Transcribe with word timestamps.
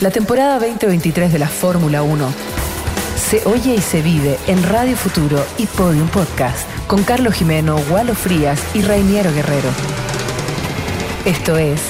La 0.00 0.10
temporada 0.10 0.58
2023 0.58 1.32
de 1.32 1.38
la 1.38 1.48
Fórmula 1.48 2.02
1 2.02 2.32
se 3.16 3.46
oye 3.46 3.76
y 3.76 3.80
se 3.80 4.02
vive 4.02 4.38
en 4.48 4.62
Radio 4.62 4.96
Futuro 4.96 5.42
y 5.56 5.66
Podium 5.66 6.08
Podcast 6.08 6.68
con 6.86 7.04
Carlos 7.04 7.34
Jimeno, 7.34 7.78
Gualo 7.88 8.14
Frías 8.14 8.60
y 8.74 8.82
Rainiero 8.82 9.32
Guerrero. 9.32 9.70
Esto 11.24 11.56
es 11.56 11.80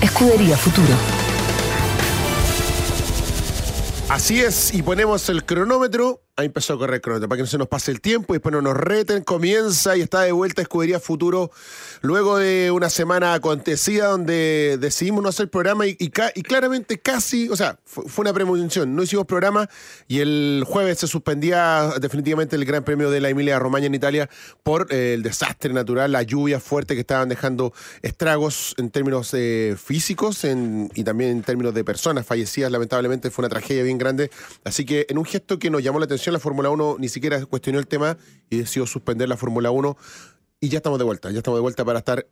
Escudería 0.00 0.56
Futuro. 0.56 0.94
Así 4.08 4.40
es, 4.40 4.72
y 4.72 4.82
ponemos 4.82 5.28
el 5.28 5.44
cronómetro. 5.44 6.23
Ahí 6.36 6.46
empezó 6.46 6.72
a 6.72 6.78
correr 6.78 7.00
cronómetro 7.00 7.28
para 7.28 7.36
que 7.36 7.42
no 7.44 7.46
se 7.46 7.58
nos 7.58 7.68
pase 7.68 7.92
el 7.92 8.00
tiempo 8.00 8.34
y 8.34 8.38
después 8.38 8.52
no 8.52 8.60
nos 8.60 8.76
reten. 8.76 9.22
Comienza 9.22 9.96
y 9.96 10.00
está 10.00 10.22
de 10.22 10.32
vuelta 10.32 10.62
Escudería 10.62 10.98
Futuro 10.98 11.52
luego 12.00 12.38
de 12.38 12.72
una 12.72 12.90
semana 12.90 13.34
acontecida 13.34 14.08
donde 14.08 14.76
decidimos 14.80 15.22
no 15.22 15.28
hacer 15.28 15.48
programa 15.48 15.86
y, 15.86 15.90
y, 16.00 16.10
y 16.34 16.42
claramente 16.42 16.98
casi, 16.98 17.48
o 17.50 17.56
sea, 17.56 17.78
fue, 17.84 18.08
fue, 18.08 18.24
una 18.24 18.32
premonición. 18.32 18.96
No 18.96 19.04
hicimos 19.04 19.26
programa 19.26 19.70
y 20.08 20.18
el 20.18 20.64
jueves 20.66 20.98
se 20.98 21.06
suspendía 21.06 21.92
definitivamente 22.00 22.56
el 22.56 22.64
Gran 22.64 22.82
Premio 22.82 23.12
de 23.12 23.20
la 23.20 23.28
Emilia 23.28 23.60
Romagna 23.60 23.86
en 23.86 23.94
Italia 23.94 24.28
por 24.64 24.88
eh, 24.92 25.14
el 25.14 25.22
desastre 25.22 25.72
natural, 25.72 26.10
la 26.10 26.22
lluvia 26.22 26.58
fuerte 26.58 26.94
que 26.94 27.02
estaban 27.02 27.28
dejando 27.28 27.72
estragos 28.02 28.74
en 28.78 28.90
términos 28.90 29.32
eh, 29.34 29.76
físicos 29.78 30.42
en, 30.42 30.90
y 30.96 31.04
también 31.04 31.30
en 31.30 31.42
términos 31.44 31.74
de 31.74 31.84
personas 31.84 32.26
fallecidas. 32.26 32.72
Lamentablemente 32.72 33.30
fue 33.30 33.42
una 33.44 33.50
tragedia 33.50 33.84
bien 33.84 33.98
grande. 33.98 34.32
Así 34.64 34.84
que 34.84 35.06
en 35.08 35.18
un 35.18 35.24
gesto 35.24 35.60
que 35.60 35.70
nos 35.70 35.80
llamó 35.80 36.00
la 36.00 36.06
atención, 36.06 36.23
la 36.32 36.38
Fórmula 36.38 36.70
1 36.70 36.96
ni 36.98 37.08
siquiera 37.08 37.44
cuestionó 37.46 37.78
el 37.78 37.86
tema 37.86 38.16
y 38.50 38.58
decidió 38.58 38.86
suspender 38.86 39.28
la 39.28 39.36
Fórmula 39.36 39.70
1. 39.70 39.96
Y 40.60 40.68
ya 40.68 40.78
estamos 40.78 40.98
de 40.98 41.04
vuelta, 41.04 41.30
ya 41.30 41.38
estamos 41.38 41.58
de 41.58 41.62
vuelta 41.62 41.84
para 41.84 41.98
estar 41.98 42.26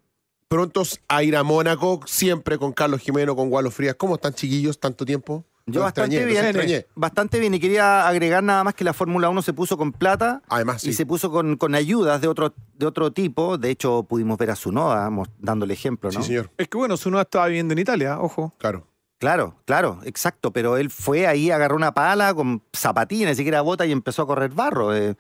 prontos 0.49 1.01
a 1.09 1.23
ir 1.23 1.37
a 1.37 1.43
Mónaco, 1.43 2.01
siempre 2.07 2.59
con 2.59 2.73
Carlos 2.73 3.01
Jimeno, 3.01 3.35
con 3.35 3.49
Gualo 3.49 3.71
Frías. 3.71 3.95
¿Cómo 3.97 4.17
están, 4.17 4.35
chiquillos? 4.35 4.79
¿Tanto 4.79 5.05
tiempo? 5.05 5.47
Yo 5.67 5.81
bastante 5.81 6.17
extrañé, 6.17 6.67
bien, 6.67 6.85
bastante 6.95 7.39
bien. 7.39 7.55
Y 7.55 7.61
quería 7.61 8.09
agregar 8.09 8.43
nada 8.43 8.65
más 8.65 8.75
que 8.75 8.85
la 8.85 8.93
Fórmula 8.93 9.29
1 9.29 9.43
se 9.43 9.53
puso 9.53 9.77
con 9.77 9.93
plata. 9.93 10.43
Además, 10.49 10.83
sí. 10.83 10.91
Y 10.91 10.93
se 10.93 11.07
puso 11.07 11.31
con, 11.31 11.57
con 11.57 11.75
ayudas 11.75 12.21
de 12.21 12.29
otro, 12.29 12.55
de 12.75 12.87
otro 12.87 13.13
tipo. 13.13 13.59
De 13.59 13.71
hecho, 13.71 14.03
pudimos 14.03 14.39
ver 14.39 14.51
a 14.51 14.57
Sunoda 14.57 15.09
dándole 15.39 15.75
ejemplo, 15.75 16.11
¿no? 16.11 16.21
Sí, 16.21 16.29
señor. 16.29 16.51
Es 16.59 16.69
que 16.69 16.77
bueno, 16.77 16.97
Sunoda 16.97 17.23
estaba 17.23 17.47
viviendo 17.47 17.73
en 17.73 17.79
Italia, 17.79 18.21
ojo. 18.21 18.55
Claro. 18.59 18.92
Claro, 19.23 19.55
claro, 19.67 20.01
exacto. 20.05 20.53
Pero 20.53 20.77
él 20.79 20.91
fue 20.91 21.29
ahí, 21.29 21.53
agarró 21.53 21.77
una 21.77 21.95
pala 21.95 22.35
con 22.35 22.61
zapatillas, 22.73 23.31
ni 23.31 23.37
siquiera 23.37 23.61
bota 23.61 23.87
y 23.87 23.93
empezó 23.93 24.23
a 24.23 24.27
correr 24.27 24.51
barro. 24.51 24.93
Eh. 24.97 25.15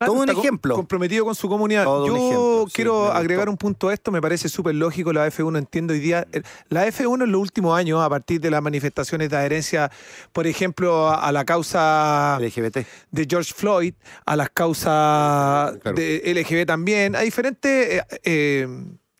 Todo 0.00 0.12
un 0.14 0.28
ejemplo. 0.28 0.74
Comprometido 0.74 1.24
con 1.24 1.36
su 1.36 1.48
comunidad. 1.48 1.84
Todo 1.84 2.06
Yo 2.08 2.16
ejemplo, 2.16 2.66
quiero 2.72 3.06
sí, 3.06 3.16
agregar 3.16 3.48
un 3.48 3.56
punto 3.56 3.88
a 3.90 3.94
esto, 3.94 4.10
me 4.10 4.20
parece 4.20 4.48
súper 4.48 4.74
lógico. 4.74 5.12
La 5.12 5.28
F1 5.28 5.56
entiendo 5.56 5.92
hoy 5.92 6.00
día. 6.00 6.26
eh, 6.32 6.42
La 6.68 6.84
F1 6.88 7.22
en 7.24 7.30
los 7.30 7.40
últimos 7.40 7.78
años, 7.78 8.00
a 8.02 8.08
partir 8.08 8.40
de 8.40 8.50
las 8.50 8.60
manifestaciones 8.60 9.30
de 9.30 9.36
adherencia, 9.36 9.88
por 10.32 10.48
ejemplo, 10.48 11.08
a 11.08 11.30
la 11.30 11.44
causa 11.44 12.38
LGBT. 12.40 12.78
de 13.12 13.26
George 13.30 13.52
Floyd, 13.54 13.94
a 14.26 14.34
las 14.34 14.50
causas 14.50 15.76
Claro. 15.78 15.96
de 15.96 16.22
LGB 16.34 16.66
también, 16.66 17.14
a 17.14 17.20
diferentes 17.20 17.70
eh, 17.98 18.02
eh, 18.24 18.68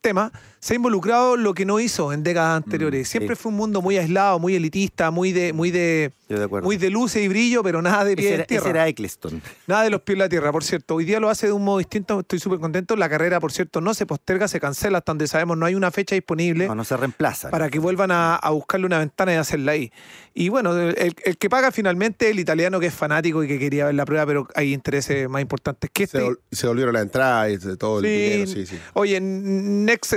temas, 0.00 0.30
se 0.60 0.74
ha 0.74 0.76
involucrado 0.76 1.36
lo 1.36 1.54
que 1.54 1.64
no 1.64 1.78
hizo 1.80 2.12
en 2.12 2.22
décadas 2.22 2.56
anteriores. 2.64 3.08
Siempre 3.08 3.36
sí. 3.36 3.42
fue 3.42 3.50
un 3.50 3.56
mundo 3.58 3.82
muy 3.82 3.96
aislado, 3.98 4.38
muy 4.38 4.54
elitista, 4.54 5.10
muy 5.10 5.32
de, 5.32 5.52
muy 5.52 5.70
de, 5.70 6.12
de 6.28 6.44
acuerdo. 6.44 6.66
muy 6.66 6.76
de 6.76 6.90
luces 6.90 7.22
y 7.22 7.28
brillo, 7.28 7.62
pero 7.62 7.80
nada 7.82 8.04
de 8.04 8.16
pie 8.16 8.34
era, 8.34 8.44
tierra. 8.44 8.62
ese 8.62 8.70
era 8.70 8.88
Eccleston. 8.88 9.40
Nada 9.66 9.82
de 9.84 9.90
los 9.90 10.00
pies 10.02 10.14
en 10.14 10.18
la 10.20 10.28
tierra, 10.28 10.50
por 10.52 10.64
cierto. 10.64 10.96
Hoy 10.96 11.04
día 11.04 11.20
lo 11.20 11.28
hace 11.30 11.46
de 11.46 11.52
un 11.52 11.64
modo 11.64 11.78
distinto, 11.78 12.20
estoy 12.20 12.38
súper 12.40 12.58
contento. 12.58 12.96
La 12.96 13.08
carrera, 13.08 13.38
por 13.40 13.52
cierto, 13.52 13.80
no 13.80 13.94
se 13.94 14.06
posterga, 14.06 14.48
se 14.48 14.58
cancela 14.60 14.98
hasta 14.98 15.12
donde 15.12 15.26
sabemos, 15.28 15.56
no 15.56 15.66
hay 15.66 15.74
una 15.74 15.90
fecha 15.90 16.14
disponible 16.14 16.66
No, 16.66 16.74
no 16.74 16.84
se 16.84 16.96
reemplaza. 16.96 17.50
para 17.50 17.68
que 17.70 17.78
vuelvan 17.78 18.10
a, 18.10 18.36
a 18.36 18.50
buscarle 18.50 18.86
una 18.86 18.98
ventana 18.98 19.32
y 19.34 19.36
hacerla 19.36 19.72
ahí. 19.72 19.92
Y 20.34 20.48
bueno, 20.50 20.76
el, 20.76 21.14
el 21.24 21.36
que 21.38 21.50
paga 21.50 21.72
finalmente 21.72 22.26
es 22.26 22.32
el 22.32 22.38
italiano 22.40 22.78
que 22.78 22.86
es 22.86 22.94
fanático 22.94 23.42
y 23.42 23.48
que 23.48 23.58
quería 23.58 23.86
ver 23.86 23.94
la 23.94 24.04
prueba, 24.04 24.24
pero 24.26 24.46
hay 24.54 24.72
intereses 24.72 25.28
más 25.28 25.42
importantes 25.42 25.90
que 25.92 26.06
Se, 26.06 26.18
este. 26.18 26.30
vol- 26.30 26.38
se 26.52 26.66
volvieron 26.66 26.94
la 26.94 27.00
entrada 27.00 27.48
y 27.50 27.56
de 27.56 27.76
todo 27.76 27.98
el 28.00 28.04
Sí. 28.04 28.10
dinero, 28.10 28.46
sí, 28.46 28.66
sí. 28.66 28.78
Oye, 28.94 29.20
next 29.20 30.12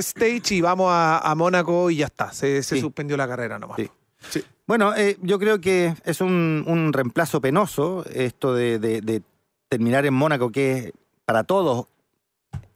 y 0.49 0.61
vamos 0.61 0.87
a, 0.91 1.19
a 1.19 1.35
Mónaco 1.35 1.89
y 1.89 1.97
ya 1.97 2.05
está. 2.05 2.31
Se, 2.31 2.61
se 2.63 2.75
Sí. 2.75 2.81
suspendió 2.81 3.17
la 3.17 3.27
carrera 3.27 3.57
nomás. 3.59 3.77
Sí. 3.77 3.89
Sí. 4.29 4.43
Bueno, 4.67 4.95
eh, 4.95 5.17
yo 5.21 5.39
creo 5.39 5.59
que 5.59 5.95
es 6.05 6.21
un, 6.21 6.63
un 6.67 6.93
reemplazo 6.93 7.41
penoso 7.41 8.05
esto 8.13 8.53
de, 8.53 8.77
de- 8.79 9.01
de 9.01 9.21
terminar 9.67 10.05
en 10.05 10.13
Mónaco, 10.13 10.51
que 10.51 10.93
para 11.25 11.43
todos, 11.43 11.87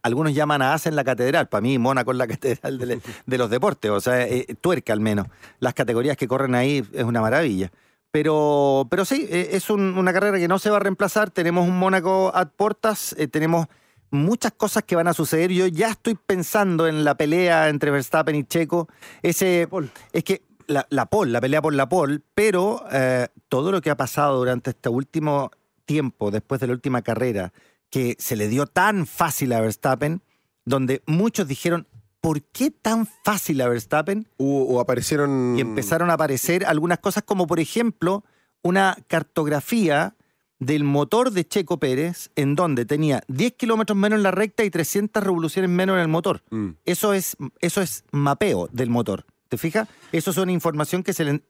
algunos 0.02 0.34
llaman 0.34 0.62
a 0.62 0.74
Asen 0.74 0.96
la 0.96 1.04
catedral. 1.04 1.48
Para 1.48 1.60
mí, 1.60 1.78
Mónaco 1.78 2.10
es 2.12 2.16
la 2.16 2.26
catedral 2.28 2.78
de, 2.78 3.00
de 3.26 3.38
los 3.38 3.48
deportes, 3.50 3.90
o 3.90 4.00
sea, 4.00 4.26
eh, 4.26 4.46
tuerca 4.60 4.92
al 4.92 5.00
menos. 5.00 5.26
Las 5.60 5.74
categorías 5.74 6.16
que 6.16 6.26
corren 6.28 6.54
ahí 6.54 6.84
es 6.92 7.04
una 7.04 7.20
maravilla. 7.20 7.70
Pero, 8.10 8.86
pero 8.90 9.04
sí, 9.04 9.26
eh, 9.30 9.50
es 9.52 9.68
un- 9.70 9.96
una 9.98 10.12
carrera 10.12 10.38
que 10.38 10.48
no 10.48 10.58
se 10.58 10.70
va 10.70 10.76
a 10.76 10.80
reemplazar. 10.80 11.30
Tenemos 11.30 11.68
un 11.68 11.78
Mónaco 11.78 12.32
a 12.34 12.46
portas, 12.46 13.14
tenemos 13.30 13.66
muchas 14.16 14.52
cosas 14.52 14.82
que 14.84 14.96
van 14.96 15.08
a 15.08 15.12
suceder. 15.14 15.50
Yo 15.52 15.66
ya 15.66 15.90
estoy 15.90 16.14
pensando 16.16 16.86
en 16.88 17.04
la 17.04 17.16
pelea 17.16 17.68
entre 17.68 17.90
Verstappen 17.90 18.34
y 18.36 18.44
Checo. 18.44 18.88
Ese, 19.22 19.68
es 20.12 20.24
que 20.24 20.42
la, 20.66 20.86
la 20.90 21.06
pole, 21.06 21.30
la 21.32 21.40
pelea 21.40 21.62
por 21.62 21.74
la 21.74 21.88
pole, 21.88 22.20
pero 22.34 22.84
eh, 22.90 23.28
todo 23.48 23.70
lo 23.72 23.80
que 23.80 23.90
ha 23.90 23.96
pasado 23.96 24.36
durante 24.38 24.70
este 24.70 24.88
último 24.88 25.50
tiempo, 25.84 26.30
después 26.30 26.60
de 26.60 26.66
la 26.66 26.72
última 26.72 27.02
carrera, 27.02 27.52
que 27.90 28.16
se 28.18 28.34
le 28.36 28.48
dio 28.48 28.66
tan 28.66 29.06
fácil 29.06 29.52
a 29.52 29.60
Verstappen, 29.60 30.22
donde 30.64 31.02
muchos 31.06 31.46
dijeron, 31.46 31.86
¿por 32.20 32.42
qué 32.42 32.72
tan 32.72 33.06
fácil 33.24 33.60
a 33.60 33.68
Verstappen? 33.68 34.26
Hubo- 34.36 34.66
o 34.66 34.80
aparecieron. 34.80 35.54
Y 35.56 35.60
empezaron 35.60 36.10
a 36.10 36.14
aparecer 36.14 36.66
algunas 36.66 36.98
cosas 36.98 37.22
como, 37.22 37.46
por 37.46 37.60
ejemplo, 37.60 38.24
una 38.62 38.96
cartografía 39.06 40.16
del 40.58 40.84
motor 40.84 41.30
de 41.32 41.46
Checo 41.46 41.78
Pérez, 41.78 42.30
en 42.34 42.54
donde 42.54 42.84
tenía 42.84 43.22
10 43.28 43.54
kilómetros 43.54 43.96
menos 43.96 44.18
en 44.18 44.22
la 44.22 44.30
recta 44.30 44.64
y 44.64 44.70
300 44.70 45.22
revoluciones 45.22 45.70
menos 45.70 45.94
en 45.96 46.02
el 46.02 46.08
motor. 46.08 46.42
Mm. 46.50 46.70
Eso 46.84 47.12
es, 47.12 47.36
eso 47.60 47.82
es 47.82 48.04
mapeo 48.10 48.68
del 48.72 48.90
motor. 48.90 49.26
¿Te 49.48 49.58
fijas? 49.58 49.88
Eso 50.12 50.30
es 50.30 50.36
una 50.38 50.52
información 50.52 51.02
que 51.02 51.12
se 51.12 51.24
le 51.24 51.42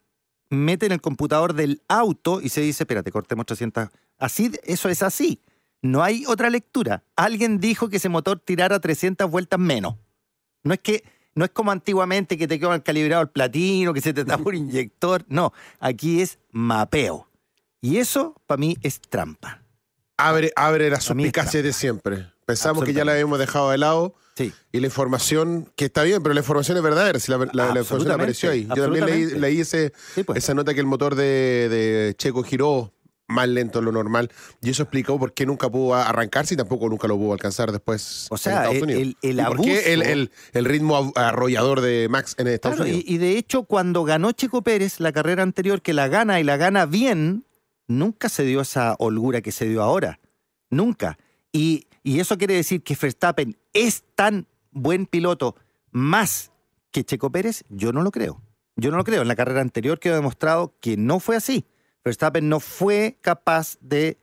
mete 0.50 0.86
en 0.86 0.92
el 0.92 1.00
computador 1.00 1.54
del 1.54 1.82
auto 1.88 2.40
y 2.40 2.48
se 2.48 2.60
dice, 2.60 2.84
espérate, 2.84 3.10
cortemos 3.10 3.46
300. 3.46 3.88
Así, 4.18 4.50
eso 4.64 4.88
es 4.88 5.02
así. 5.02 5.40
No 5.82 6.02
hay 6.02 6.24
otra 6.26 6.50
lectura. 6.50 7.04
Alguien 7.16 7.60
dijo 7.60 7.88
que 7.88 7.96
ese 7.98 8.08
motor 8.08 8.40
tirara 8.40 8.80
300 8.80 9.30
vueltas 9.30 9.60
menos. 9.60 9.96
No 10.62 10.74
es 10.74 10.80
que 10.80 11.04
no 11.34 11.44
es 11.44 11.50
como 11.50 11.70
antiguamente 11.70 12.38
que 12.38 12.48
te 12.48 12.58
quedó 12.58 12.82
calibrado 12.82 13.22
el 13.22 13.28
platino, 13.28 13.92
que 13.92 14.00
se 14.00 14.12
te 14.12 14.24
tapa 14.24 14.48
un 14.48 14.54
inyector. 14.56 15.24
No, 15.28 15.52
aquí 15.78 16.20
es 16.20 16.38
mapeo. 16.50 17.28
Y 17.80 17.98
eso 17.98 18.34
para 18.46 18.58
mí 18.58 18.76
es 18.82 19.00
trampa. 19.00 19.62
Abre, 20.16 20.52
abre 20.56 20.88
las 20.90 21.04
suspicacias 21.04 21.62
de 21.62 21.72
siempre. 21.72 22.26
Pensamos 22.46 22.84
que 22.84 22.92
ya 22.92 23.04
la 23.04 23.12
habíamos 23.12 23.38
dejado 23.38 23.70
de 23.70 23.78
lado 23.78 24.14
Sí. 24.36 24.52
y 24.72 24.80
la 24.80 24.86
información, 24.86 25.70
que 25.76 25.86
está 25.86 26.02
bien, 26.04 26.22
pero 26.22 26.34
la 26.34 26.40
información 26.40 26.76
es 26.76 26.82
verdadera. 26.82 27.18
Si 27.18 27.30
la, 27.32 27.38
la- 27.52 27.72
la 27.74 27.80
información 27.80 28.12
apareció 28.12 28.50
ahí. 28.50 28.66
Yo 28.66 28.82
también 28.82 29.04
leí, 29.06 29.22
absolutamente. 29.22 29.40
leí 29.40 29.60
ese, 29.60 29.92
Sí, 30.14 30.22
pues. 30.22 30.38
esa 30.38 30.54
nota 30.54 30.72
que 30.74 30.80
el 30.80 30.86
motor 30.86 31.14
de, 31.16 31.68
de 31.68 32.14
Checo 32.16 32.42
giró 32.42 32.92
más 33.28 33.48
lento 33.48 33.80
de 33.80 33.84
lo 33.86 33.90
normal 33.92 34.30
y 34.62 34.70
eso 34.70 34.84
explicó 34.84 35.18
por 35.18 35.32
qué 35.34 35.46
nunca 35.46 35.68
pudo 35.68 35.96
arrancarse 35.96 36.54
y 36.54 36.56
tampoco 36.56 36.88
nunca 36.88 37.08
lo 37.08 37.16
pudo 37.16 37.32
alcanzar 37.32 37.72
después 37.72 38.28
O 38.30 38.36
en 38.36 38.38
sea, 38.38 38.52
Estados 38.52 38.76
el- 38.76 38.82
Unidos. 38.84 39.02
el- 39.02 39.16
el 39.30 39.40
¿Y 39.40 39.42
por 39.42 39.60
qué 39.62 39.78
abuso- 39.78 39.86
el, 39.86 40.02
el- 40.02 40.30
el 40.52 40.64
ritmo 40.64 41.12
arrollador 41.16 41.80
de 41.80 42.06
Max 42.08 42.36
en 42.38 42.46
Estados 42.46 42.76
Claro, 42.76 42.88
y, 42.88 42.92
Unidos? 42.94 43.10
y 43.10 43.18
de 43.18 43.36
hecho, 43.38 43.64
cuando 43.64 44.04
ganó 44.04 44.30
Checo 44.30 44.62
Pérez 44.62 45.00
la 45.00 45.10
carrera 45.12 45.42
anterior, 45.42 45.82
que 45.82 45.92
la 45.92 46.06
gana 46.06 46.38
y 46.38 46.44
la 46.44 46.56
gana 46.56 46.86
bien, 46.86 47.44
nunca 47.88 48.28
se 48.28 48.44
dio 48.44 48.60
esa 48.60 48.94
holgura 48.98 49.40
que 49.40 49.52
se 49.52 49.66
dio 49.68 49.82
ahora. 49.82 50.18
Nunca. 50.70 51.18
Y, 51.52 51.86
y 52.02 52.20
eso 52.20 52.36
quiere 52.38 52.54
decir 52.54 52.82
que 52.82 52.96
Verstappen 53.00 53.56
es 53.72 54.04
tan 54.14 54.46
buen 54.70 55.06
piloto 55.06 55.56
más 55.90 56.50
que 56.90 57.04
Checo 57.04 57.30
Pérez, 57.30 57.64
yo 57.68 57.92
no 57.92 58.02
lo 58.02 58.10
creo. 58.10 58.42
Yo 58.76 58.90
no 58.90 58.96
lo 58.98 59.04
creo. 59.04 59.22
En 59.22 59.28
la 59.28 59.36
carrera 59.36 59.60
anterior 59.60 59.98
quedó 59.98 60.14
demostrado 60.16 60.74
que 60.80 60.96
no 60.96 61.20
fue 61.20 61.36
así. 61.36 61.64
Verstappen 62.04 62.48
no 62.48 62.60
fue 62.60 63.16
capaz 63.20 63.78
de 63.80 64.18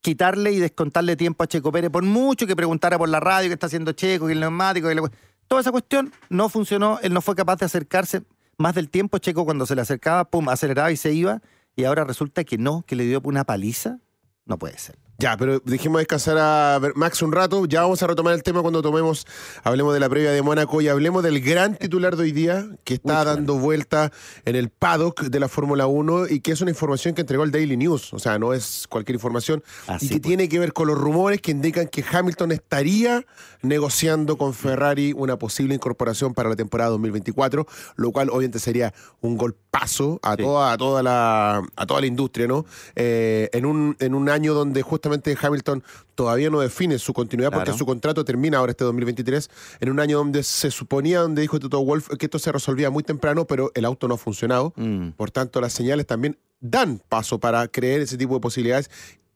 quitarle 0.00 0.52
y 0.52 0.58
descontarle 0.58 1.16
tiempo 1.16 1.42
a 1.42 1.46
Checo 1.46 1.72
Pérez, 1.72 1.90
por 1.90 2.02
mucho 2.02 2.46
que 2.46 2.54
preguntara 2.54 2.98
por 2.98 3.08
la 3.08 3.20
radio 3.20 3.48
qué 3.48 3.54
está 3.54 3.66
haciendo 3.66 3.92
Checo, 3.92 4.26
que 4.26 4.32
el 4.32 4.40
neumático, 4.40 4.88
que 4.88 4.94
la- 4.94 5.10
toda 5.48 5.62
esa 5.62 5.72
cuestión 5.72 6.12
no 6.28 6.48
funcionó. 6.50 6.98
Él 7.02 7.14
no 7.14 7.22
fue 7.22 7.34
capaz 7.34 7.56
de 7.56 7.66
acercarse 7.66 8.22
más 8.58 8.74
del 8.74 8.90
tiempo. 8.90 9.18
Checo 9.18 9.44
cuando 9.46 9.64
se 9.64 9.74
le 9.74 9.80
acercaba, 9.80 10.24
pum, 10.26 10.48
aceleraba 10.50 10.92
y 10.92 10.96
se 10.96 11.12
iba. 11.12 11.40
Y 11.76 11.84
ahora 11.84 12.04
resulta 12.04 12.44
que 12.44 12.58
no, 12.58 12.84
que 12.86 12.96
le 12.96 13.04
dio 13.04 13.20
una 13.24 13.44
paliza. 13.44 13.98
No 14.46 14.58
puede 14.58 14.78
ser. 14.78 15.03
Ya, 15.24 15.38
pero 15.38 15.58
dijimos 15.64 16.00
descansar 16.00 16.36
a 16.38 16.78
Max 16.96 17.22
un 17.22 17.32
rato. 17.32 17.64
Ya 17.64 17.80
vamos 17.80 18.02
a 18.02 18.06
retomar 18.06 18.34
el 18.34 18.42
tema 18.42 18.60
cuando 18.60 18.82
tomemos, 18.82 19.26
hablemos 19.62 19.94
de 19.94 20.00
la 20.00 20.10
previa 20.10 20.30
de 20.32 20.42
Mónaco 20.42 20.82
y 20.82 20.88
hablemos 20.88 21.22
del 21.22 21.40
gran 21.40 21.76
titular 21.76 22.14
de 22.14 22.24
hoy 22.24 22.32
día 22.32 22.66
que 22.84 22.92
está 22.92 23.24
dando 23.24 23.54
vuelta 23.54 24.12
en 24.44 24.54
el 24.54 24.68
paddock 24.68 25.22
de 25.22 25.40
la 25.40 25.48
Fórmula 25.48 25.86
1 25.86 26.28
y 26.28 26.40
que 26.40 26.52
es 26.52 26.60
una 26.60 26.72
información 26.72 27.14
que 27.14 27.22
entregó 27.22 27.42
el 27.42 27.52
Daily 27.52 27.78
News. 27.78 28.12
O 28.12 28.18
sea, 28.18 28.38
no 28.38 28.52
es 28.52 28.86
cualquier 28.86 29.14
información. 29.14 29.64
Así 29.86 30.04
y 30.04 30.08
que 30.10 30.14
pues. 30.16 30.28
tiene 30.28 30.46
que 30.50 30.58
ver 30.58 30.74
con 30.74 30.88
los 30.88 30.98
rumores 30.98 31.40
que 31.40 31.52
indican 31.52 31.86
que 31.88 32.04
Hamilton 32.06 32.52
estaría 32.52 33.24
negociando 33.62 34.36
con 34.36 34.52
Ferrari 34.52 35.14
una 35.16 35.38
posible 35.38 35.74
incorporación 35.74 36.34
para 36.34 36.50
la 36.50 36.56
temporada 36.56 36.90
2024, 36.90 37.66
lo 37.96 38.12
cual 38.12 38.28
obviamente 38.28 38.58
sería 38.58 38.92
un 39.22 39.38
golpazo 39.38 40.20
a, 40.22 40.36
Sí. 40.36 40.42
toda, 40.42 40.72
a, 40.72 40.76
toda, 40.76 41.02
la, 41.02 41.62
a 41.76 41.86
toda 41.86 42.00
la 42.02 42.06
industria, 42.06 42.46
¿no? 42.46 42.66
Eh, 42.94 43.48
en, 43.54 43.64
un, 43.64 43.96
en 44.00 44.14
un 44.14 44.28
año 44.28 44.52
donde 44.52 44.82
justamente 44.82 45.13
Hamilton 45.40 45.82
todavía 46.14 46.50
no 46.50 46.60
define 46.60 46.98
su 46.98 47.12
continuidad 47.12 47.52
porque 47.52 47.72
su 47.72 47.86
contrato 47.86 48.24
termina 48.24 48.58
ahora 48.58 48.70
este 48.70 48.84
2023, 48.84 49.50
en 49.80 49.90
un 49.90 50.00
año 50.00 50.18
donde 50.18 50.42
se 50.42 50.70
suponía, 50.70 51.20
donde 51.20 51.42
dijo 51.42 51.58
Toto 51.58 51.84
Wolf, 51.84 52.08
que 52.18 52.26
esto 52.26 52.38
se 52.38 52.52
resolvía 52.52 52.90
muy 52.90 53.02
temprano, 53.02 53.46
pero 53.46 53.70
el 53.74 53.84
auto 53.84 54.08
no 54.08 54.14
ha 54.14 54.18
funcionado. 54.18 54.72
Mm. 54.76 55.10
Por 55.10 55.30
tanto, 55.30 55.60
las 55.60 55.72
señales 55.72 56.06
también 56.06 56.38
dan 56.60 57.00
paso 57.08 57.38
para 57.38 57.66
creer 57.68 58.00
ese 58.00 58.16
tipo 58.16 58.34
de 58.34 58.40
posibilidades 58.40 58.90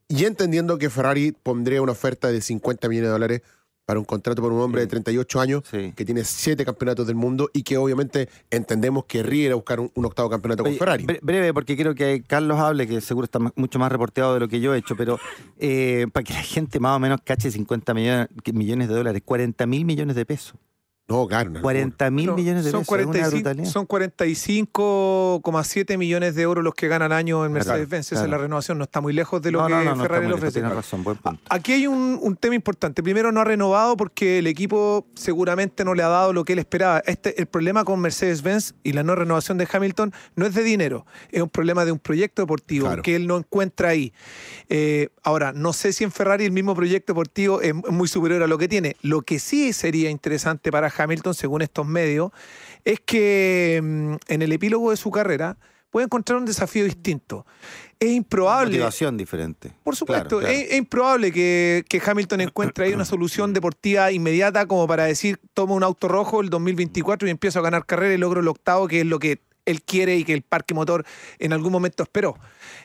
y 0.07 0.25
entendiendo 0.25 0.79
que 0.79 0.89
Ferrari 0.89 1.31
pondría 1.31 1.81
una 1.81 1.91
oferta 1.91 2.31
de 2.31 2.41
50 2.41 2.89
millones 2.89 3.09
de 3.09 3.11
dólares 3.11 3.41
para 3.89 3.97
un 3.97 4.05
contrato 4.05 4.39
por 4.39 4.51
un 4.53 4.59
hombre 4.61 4.81
de 4.81 4.87
38 4.87 5.39
años 5.41 5.63
Sí. 5.71 5.93
que 5.95 6.05
tiene 6.05 6.23
siete 6.23 6.63
campeonatos 6.63 7.07
del 7.07 7.15
mundo 7.15 7.49
y 7.53 7.63
que 7.63 7.75
obviamente 7.75 8.29
entendemos 8.51 9.05
que 9.05 9.17
querría 9.23 9.45
ir 9.47 9.51
a 9.53 9.55
buscar 9.55 9.79
un, 9.79 9.91
un 9.95 10.05
octavo 10.05 10.29
campeonato 10.29 10.61
Oye, 10.61 10.73
con 10.73 10.77
Ferrari. 10.77 11.05
bre- 11.05 11.17
breve, 11.23 11.55
porque 11.55 11.75
quiero 11.75 11.95
que 11.95 12.21
Carlos 12.21 12.59
hable, 12.59 12.85
que 12.87 13.01
seguro 13.01 13.25
está 13.25 13.39
mucho 13.55 13.79
más 13.79 13.91
reporteado 13.91 14.35
de 14.35 14.41
lo 14.41 14.47
que 14.47 14.59
yo 14.59 14.75
he 14.75 14.77
hecho, 14.77 14.95
pero 14.95 15.17
eh, 15.57 16.05
para 16.13 16.23
que 16.23 16.33
la 16.33 16.43
gente 16.43 16.79
más 16.79 16.95
o 16.97 16.99
menos 16.99 17.19
cache 17.23 17.49
50 17.49 17.95
millones, 17.95 18.27
que- 18.43 18.53
millones 18.53 18.89
de 18.89 18.93
dólares, 18.93 19.23
40 19.25 19.65
mil 19.65 19.85
millones 19.85 20.15
de 20.15 20.23
pesos. 20.23 20.53
No, 21.09 21.27
claro. 21.27 21.49
no, 21.49 21.61
40 21.61 22.11
mil 22.11 22.31
millones 22.33 22.65
de 22.65 22.71
son 22.71 22.81
pesos. 22.81 22.99
es 22.99 23.05
una 23.05 23.13
45 23.13 23.35
brutalidad. 23.35 23.71
son 23.71 23.87
45,7 23.87 25.97
millones 25.97 26.35
de 26.35 26.41
euros 26.41 26.63
los 26.63 26.73
que 26.75 26.87
gana 26.87 27.05
al 27.05 27.11
año 27.11 27.45
en 27.45 27.51
Claro, 27.53 27.65
Mercedes-Benz. 27.69 28.07
Esa 28.07 28.15
es 28.15 28.19
claro. 28.21 28.31
la 28.31 28.37
renovación, 28.37 28.77
no 28.77 28.83
está 28.83 29.01
muy 29.01 29.13
lejos 29.13 29.41
de 29.41 29.51
lo 29.51 29.61
no, 29.61 29.67
que 29.79 29.85
no, 29.85 29.95
Ferrari 29.97 30.27
le 30.27 30.33
ofrece. 30.33 30.59
Tienes 30.59 30.73
razón, 30.75 31.03
buen 31.03 31.17
punto. 31.17 31.41
Aquí 31.49 31.73
hay 31.73 31.87
un, 31.87 32.19
un 32.21 32.35
tema 32.35 32.55
importante. 32.55 33.03
Primero, 33.03 33.31
no 33.31 33.41
ha 33.41 33.45
renovado 33.45 33.97
porque 33.97 34.39
el 34.39 34.47
equipo 34.47 35.07
seguramente 35.15 35.83
no 35.85 35.93
le 35.93 36.03
ha 36.03 36.07
dado 36.07 36.33
lo 36.33 36.43
que 36.45 36.53
él 36.53 36.59
esperaba. 36.59 36.99
Este, 37.05 37.39
el 37.39 37.47
problema 37.47 37.83
con 37.83 37.99
Mercedes-Benz 37.99 38.73
y 38.83 38.93
la 38.93 39.03
no 39.03 39.15
renovación 39.15 39.57
de 39.57 39.67
Hamilton 39.71 40.13
no 40.35 40.45
es 40.45 40.53
de 40.53 40.63
dinero, 40.63 41.05
es 41.31 41.41
un 41.41 41.49
problema 41.49 41.85
de 41.85 41.91
un 41.91 41.99
proyecto 41.99 42.41
deportivo 42.41 42.87
Claro. 42.87 43.01
que 43.03 43.15
él 43.15 43.27
no 43.27 43.37
encuentra 43.37 43.89
ahí. 43.89 44.13
Eh, 44.69 45.09
ahora, 45.23 45.51
no 45.53 45.73
sé 45.73 45.93
si 45.93 46.03
en 46.03 46.11
Ferrari 46.11 46.45
el 46.45 46.51
mismo 46.51 46.75
proyecto 46.75 47.13
deportivo 47.13 47.61
es 47.61 47.73
muy 47.73 48.07
superior 48.07 48.43
a 48.43 48.47
lo 48.47 48.57
que 48.57 48.67
tiene. 48.67 48.95
Lo 49.01 49.21
que 49.21 49.39
sí 49.39 49.73
sería 49.73 50.09
interesante 50.09 50.71
para 50.71 50.89
Hamilton, 50.99 51.33
según 51.33 51.61
estos 51.61 51.87
medios, 51.87 52.31
es 52.85 52.99
que 52.99 53.79
mm, 53.81 54.15
en 54.27 54.41
el 54.41 54.51
epílogo 54.51 54.91
de 54.91 54.97
su 54.97 55.11
carrera 55.11 55.57
puede 55.89 56.05
encontrar 56.05 56.37
un 56.37 56.45
desafío 56.45 56.83
distinto. 56.83 57.45
Es 57.99 58.11
improbable. 58.11 58.71
Motivación 58.71 59.17
diferente. 59.17 59.73
Por 59.83 59.95
supuesto, 59.95 60.39
Claro, 60.39 60.47
claro. 60.47 60.53
Es, 60.53 60.71
es 60.71 60.77
improbable 60.77 61.31
que, 61.31 61.83
que 61.89 62.01
Hamilton 62.05 62.41
encuentre 62.41 62.85
ahí 62.85 62.93
una 62.93 63.05
solución 63.05 63.53
deportiva 63.53 64.11
inmediata 64.11 64.65
como 64.67 64.87
para 64.87 65.05
decir, 65.05 65.39
tomo 65.53 65.75
un 65.75 65.83
auto 65.83 66.07
rojo 66.07 66.41
el 66.41 66.49
2024 66.49 67.27
y 67.27 67.31
empiezo 67.31 67.59
a 67.59 67.61
ganar 67.61 67.85
carrera 67.85 68.13
y 68.13 68.17
logro 68.17 68.39
el 68.39 68.47
octavo, 68.47 68.87
que 68.87 69.01
es 69.01 69.05
lo 69.05 69.19
que 69.19 69.41
él 69.69 69.83
quiere 69.83 70.17
y 70.17 70.23
que 70.23 70.33
el 70.33 70.41
parque 70.41 70.73
motor 70.73 71.05
en 71.37 71.53
algún 71.53 71.71
momento 71.71 72.03
esperó. 72.03 72.37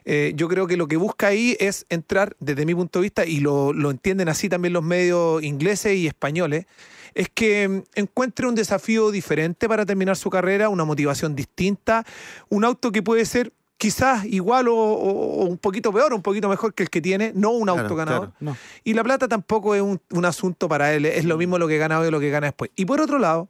Eh, 0.05 0.33
yo 0.37 0.49
creo 0.49 0.67
que 0.67 0.77
lo 0.77 0.87
que 0.87 0.97
busca 0.97 1.29
ahí 1.29 1.57
es 1.59 1.87
entrar, 1.89 2.37
desde 2.41 2.67
mi 2.67 2.75
punto 2.75 2.99
de 2.99 3.05
vista, 3.05 3.25
y 3.25 3.41
lo, 3.41 3.73
lo 3.73 3.91
entienden 3.91 4.29
así 4.29 4.49
también 4.49 4.73
los 4.73 4.83
medios 4.83 5.43
ingleses 5.43 5.97
y 5.97 6.07
españoles, 6.07 6.67
es 7.15 7.29
que 7.29 7.69
mm, 7.69 7.83
encuentre 7.95 8.47
un 8.47 8.55
desafío 8.55 9.11
diferente 9.11 9.69
para 9.69 9.87
terminar 9.87 10.17
su 10.17 10.31
carrera, 10.31 10.69
una 10.69 10.85
motivación 10.85 11.35
distinta, 11.37 12.05
un 12.49 12.65
auto 12.65 12.91
que 12.93 13.03
puede 13.03 13.25
ser 13.25 13.53
quizás 13.77 14.25
igual 14.25 14.69
o, 14.69 14.75
o- 14.77 15.43
o 15.43 15.45
un 15.45 15.59
poquito 15.59 15.93
peor, 15.93 16.15
un 16.15 16.23
poquito 16.23 16.49
mejor 16.49 16.75
que 16.75 16.85
el 16.85 16.91
que 16.91 17.01
tiene, 17.01 17.33
no 17.35 17.51
un 17.51 17.65
Claro, 17.65 17.81
auto 17.83 17.97
ganador. 17.97 18.21
claro, 18.31 18.37
no. 18.41 18.57
Y 18.85 18.95
la 18.95 19.03
plata 19.05 19.29
tampoco 19.29 19.75
es 19.75 19.83
un, 19.83 20.01
un 20.11 20.25
asunto 20.25 20.69
para 20.69 20.93
él, 20.95 21.05
es 21.07 21.25
lo 21.25 21.37
mismo 21.37 21.59
lo 21.59 21.69
que 21.69 21.77
gana 21.79 21.99
hoy 21.99 22.07
que 22.07 22.11
lo 22.13 22.21
que 22.21 22.31
gana 22.31 22.47
después. 22.47 22.71
Y 22.77 22.85
por 22.85 23.01
otro 23.01 23.19
lado, 23.19 23.49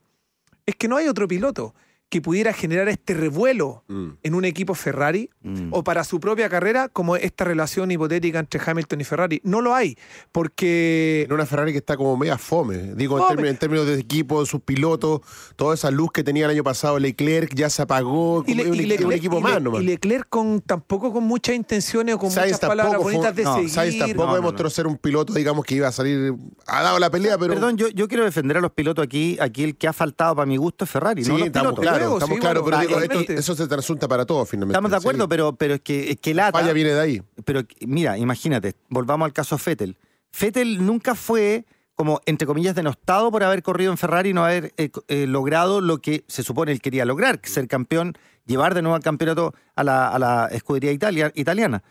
es 0.66 0.75
que 0.76 0.88
no 0.88 0.96
hay 0.96 1.08
otro 1.08 1.28
piloto 1.28 1.75
que 2.14 2.20
pudiera 2.22 2.52
generar 2.52 2.88
este 2.88 3.12
revuelo 3.12 3.82
Mm. 3.88 4.08
en 4.22 4.34
un 4.37 4.44
equipo 4.44 4.76
Ferrari 4.76 5.31
Mm. 5.43 5.70
o 5.72 5.82
para 5.82 6.05
su 6.05 6.20
propia 6.20 6.49
carrera 6.49 6.88
como 6.88 7.16
esta 7.16 7.43
relación 7.44 7.90
hipotética 7.90 8.38
entre 8.38 8.61
Hamilton 8.64 9.00
y 9.00 9.05
Ferrari. 9.05 9.40
No 9.43 9.61
lo 9.61 9.75
hay, 9.75 9.96
porque 10.31 11.25
En 11.26 11.32
una 11.32 11.44
Ferrari 11.44 11.72
que 11.72 11.78
está 11.78 11.96
como 11.96 12.16
media 12.16 12.38
fome. 12.38 12.94
Digo, 12.94 13.19
en 13.19 13.26
términos, 13.26 13.50
en 13.50 13.56
términos 13.56 13.87
de 13.87 13.94
equipo, 13.99 14.46
sus 14.46 14.61
pilotos, 14.61 15.22
toda 15.56 15.75
esa 15.75 15.90
luz 15.90 16.12
que 16.12 16.22
tenía 16.22 16.44
el 16.44 16.52
año 16.52 16.62
pasado, 16.62 17.00
Leclerc 17.00 17.52
ya 17.55 17.69
se 17.69 17.82
apagó. 17.82 18.44
y, 18.46 18.55
Le- 18.55 18.69
un, 18.70 18.75
y 18.75 18.78
equi- 18.78 18.82
un 18.82 18.88
Leclerc, 18.88 19.12
equipo 19.16 19.38
y 19.38 19.43
más 19.43 19.55
Le- 19.55 19.61
nomás. 19.61 19.82
y 19.82 19.87
Leclerc 19.87 20.28
con, 20.28 20.61
tampoco 20.61 21.12
con 21.12 21.25
muchas 21.25 21.56
intenciones 21.56 22.14
o 22.14 22.19
con 22.19 22.31
Sainz 22.31 22.52
muchas 22.52 22.69
palabras 22.69 22.94
fue- 23.02 23.12
bonitas 23.14 23.34
de 23.34 23.43
no, 23.43 23.55
seguir. 23.56 23.70
Sainz 23.70 23.99
tampoco 23.99 24.22
No, 24.26 24.31
no, 24.31 24.37
demostró 24.37 24.64
no. 24.64 24.70
ser 24.70 24.87
un 24.87 24.96
piloto, 24.99 25.32
digamos, 25.32 25.64
que 25.64 25.75
iba 25.75 25.88
a 25.88 25.93
salir. 25.93 26.32
Ha 26.66 26.82
dado 26.82 27.00
la 27.00 27.11
pelea, 27.11 27.37
pero. 27.38 27.55
Perdón, 27.55 27.76
yo, 27.76 27.88
yo 27.88 28.06
quiero 28.06 28.22
defender 28.25 28.56
a 28.58 28.61
los 28.61 28.70
pilotos 28.70 29.05
aquí. 29.05 29.37
Aquí 29.40 29.64
el 29.64 29.76
que 29.76 29.88
ha 29.88 29.93
faltado 29.93 30.37
para 30.37 30.46
mi 30.46 30.56
gusto 30.58 30.84
es 30.84 30.90
Ferrari, 30.90 31.25
Sí, 31.25 31.31
no 31.31 31.38
los 31.38 31.46
estamos 31.49 31.72
pilotos. 31.72 31.82
claros, 31.99 32.03
Luego, 32.04 32.18
estamos 32.18 32.34
sí, 32.36 32.40
claros, 32.40 32.62
bueno, 32.62 32.78
pero 32.78 32.88
digo, 32.88 33.00
totalmente. 33.00 33.32
esto- 33.34 33.52
eso 33.52 33.62
se 33.62 33.68
transunta 33.68 34.08
para 34.08 34.24
todos 34.26 34.48
finalmente. 34.48 34.72
Estamos 34.74 34.90
de 34.90 34.96
acuerdo, 34.96 35.24
Sí. 35.24 35.28
pero, 35.28 35.56
pero 35.56 35.74
es 35.74 35.80
que, 35.80 36.10
es 36.12 36.16
que 36.20 36.34
lata. 36.34 36.58
Falla 36.58 36.72
viene 36.72 36.90
de 36.90 37.00
ahí. 37.00 37.22
Pero 37.44 37.62
mira, 37.86 38.16
imagínate, 38.18 38.74
volvamos 38.88 39.26
al 39.26 39.32
caso 39.32 39.58
Fettel. 39.58 39.96
Fettel 40.32 40.84
nunca 40.84 41.14
fue 41.14 41.64
como, 41.94 42.20
entre 42.26 42.46
comillas, 42.46 42.74
denostado 42.74 43.30
por 43.30 43.44
haber 43.44 43.62
corrido 43.62 43.92
en 43.92 43.98
Ferrari 43.98 44.30
y 44.30 44.32
no 44.34 44.44
haber 44.44 44.74
eh, 44.76 44.90
eh, 45.08 45.26
logrado 45.28 45.80
lo 45.80 45.98
que 45.98 46.24
se 46.26 46.42
supone 46.42 46.72
él 46.72 46.80
quería 46.80 47.04
lograr, 47.04 47.38
ser 47.44 47.68
campeón, 47.68 48.14
llevar 48.46 48.74
de 48.74 48.82
nuevo 48.82 48.96
al 48.96 49.02
campeonato 49.02 49.54
a 49.76 49.84
la, 49.84 50.08
a 50.08 50.18
la 50.18 50.48
escudería 50.50 50.90
italia- 50.90 51.30
italiana. 51.36 51.84